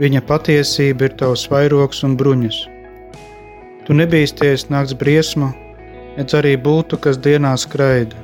Viņa 0.00 0.22
patiesība 0.24 1.10
ir 1.10 1.16
tavs 1.20 1.44
vairogs 1.52 2.00
un 2.06 2.16
bruņas. 2.16 2.62
Tu 3.84 3.96
nebīsties 3.96 4.70
nakts 4.72 4.96
briesmu, 4.96 5.50
nedz 6.16 6.34
arī 6.38 6.54
būtu, 6.56 6.96
kas 7.04 7.20
dienā 7.20 7.52
skraida, 7.60 8.16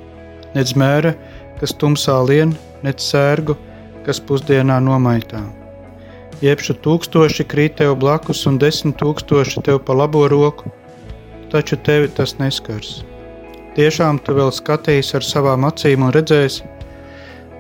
nedz 0.57 0.73
mēra, 0.79 1.13
kas 1.61 1.75
tumsā 1.81 2.17
lien, 2.29 2.55
nedz 2.85 3.07
sērgu, 3.11 3.57
kas 4.07 4.21
pusdienā 4.23 4.79
nomaitā. 4.83 5.43
Jebšu 6.45 6.77
tūkstoši 6.85 7.47
krīt 7.49 7.79
tev 7.81 7.95
blakus 8.01 8.45
un 8.49 8.59
desmit 8.61 8.99
tūkstoši 9.01 9.63
tev 9.65 9.81
pa 9.87 9.97
labo 9.97 10.27
roku, 10.29 10.71
taču 11.53 11.79
tevi 11.89 12.11
tas 12.13 12.37
neskars. 12.41 13.01
Tiešām 13.77 14.21
tu 14.25 14.37
vēl 14.37 14.53
skatīsi 14.53 15.17
ar 15.17 15.25
savām 15.25 15.65
acīm 15.69 16.05
un 16.05 16.13
redzēsi, 16.13 16.65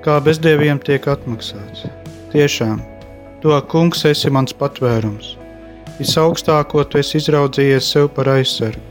kā 0.04 0.20
bezdieviem 0.20 0.80
tiek 0.84 1.08
atmaksāts. 1.08 1.88
Tiešām, 2.32 2.82
to 3.40 3.56
kungs 3.72 4.04
esi 4.08 4.30
mans 4.32 4.52
patvērums. 4.56 5.34
Visaugstāko 5.96 6.84
tu 6.84 7.00
esi 7.00 7.16
izraudzījies 7.22 7.92
sev 7.94 8.10
par 8.16 8.28
aizsargu. 8.36 8.82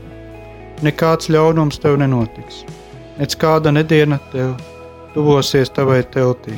Nekāds 0.82 1.30
ļaunums 1.32 1.78
tev 1.80 1.96
nenotiks, 2.02 2.64
nec 3.20 3.38
kāda 3.40 3.70
nediena 3.72 4.18
tev 4.32 4.56
tuvosies 5.16 5.72
tavai 5.74 6.02
teltī. 6.14 6.54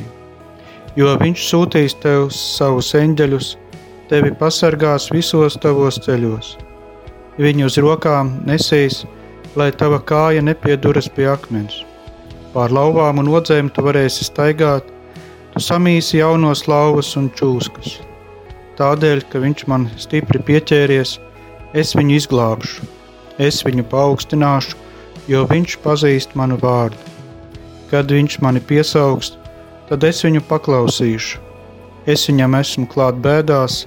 Jo 0.99 1.15
viņš 1.21 1.45
sūtīs 1.47 1.95
tev 2.03 2.27
savus 2.35 2.91
eņģeļus, 2.99 3.53
tevi 4.11 4.33
pasargās 4.35 5.07
visos 5.15 5.57
tavos 5.63 5.97
ceļos. 6.05 6.51
Viņu 7.39 7.69
uz 7.71 7.79
rokām 7.79 8.35
nesīs, 8.45 9.05
lai 9.55 9.71
tava 9.71 10.01
kāja 10.03 10.43
nepieduras 10.43 11.07
pie 11.15 11.29
akmens. 11.31 11.79
Pār 12.53 12.75
lauvām 12.75 13.23
un 13.23 13.31
odzēm 13.39 13.71
tu 13.73 13.87
varēsi 13.87 14.27
staigāt, 14.27 14.85
tu 15.55 15.63
samīsi 15.63 16.19
jaunos 16.19 16.67
lauvas 16.67 17.15
un 17.17 17.31
čūskas 17.39 17.99
tādēļ, 18.79 19.25
ka 19.27 19.41
viņš 19.43 19.65
man 19.67 19.87
stipri 19.99 20.39
pieķēries, 20.47 21.17
es 21.75 21.91
viņu 21.97 22.15
izglābšu, 22.15 22.87
es 23.49 23.59
viņu 23.67 23.85
paaugstināšu, 23.91 24.77
jo 25.31 25.43
viņš 25.49 25.79
pazīst 25.83 26.35
manu 26.39 26.59
vārdu. 26.61 27.18
Kad 27.89 28.11
viņš 28.13 28.39
mani 28.45 28.61
piesaugs, 28.61 29.33
tad 29.89 30.03
es 30.05 30.21
viņu 30.25 30.43
paklausīšu. 30.49 31.39
Es 32.09 32.27
viņam 32.29 32.55
esmu 32.59 32.87
klāt 32.89 33.17
bēdās, 33.23 33.83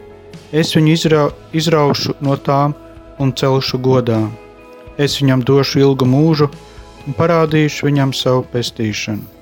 es 0.53 0.74
viņu 0.76 0.92
izra 0.92 1.22
izraušu 1.57 2.16
no 2.20 2.36
tām 2.36 2.74
un 3.22 3.32
celšu 3.32 3.78
godā. 3.82 4.20
Es 4.98 5.20
viņam 5.22 5.44
došu 5.46 5.84
ilgu 5.86 6.07
mūžu 6.07 6.50
un 7.07 7.16
parādīšu 7.18 7.88
viņam 7.88 8.12
savu 8.14 8.44
pestīšanu. 8.53 9.41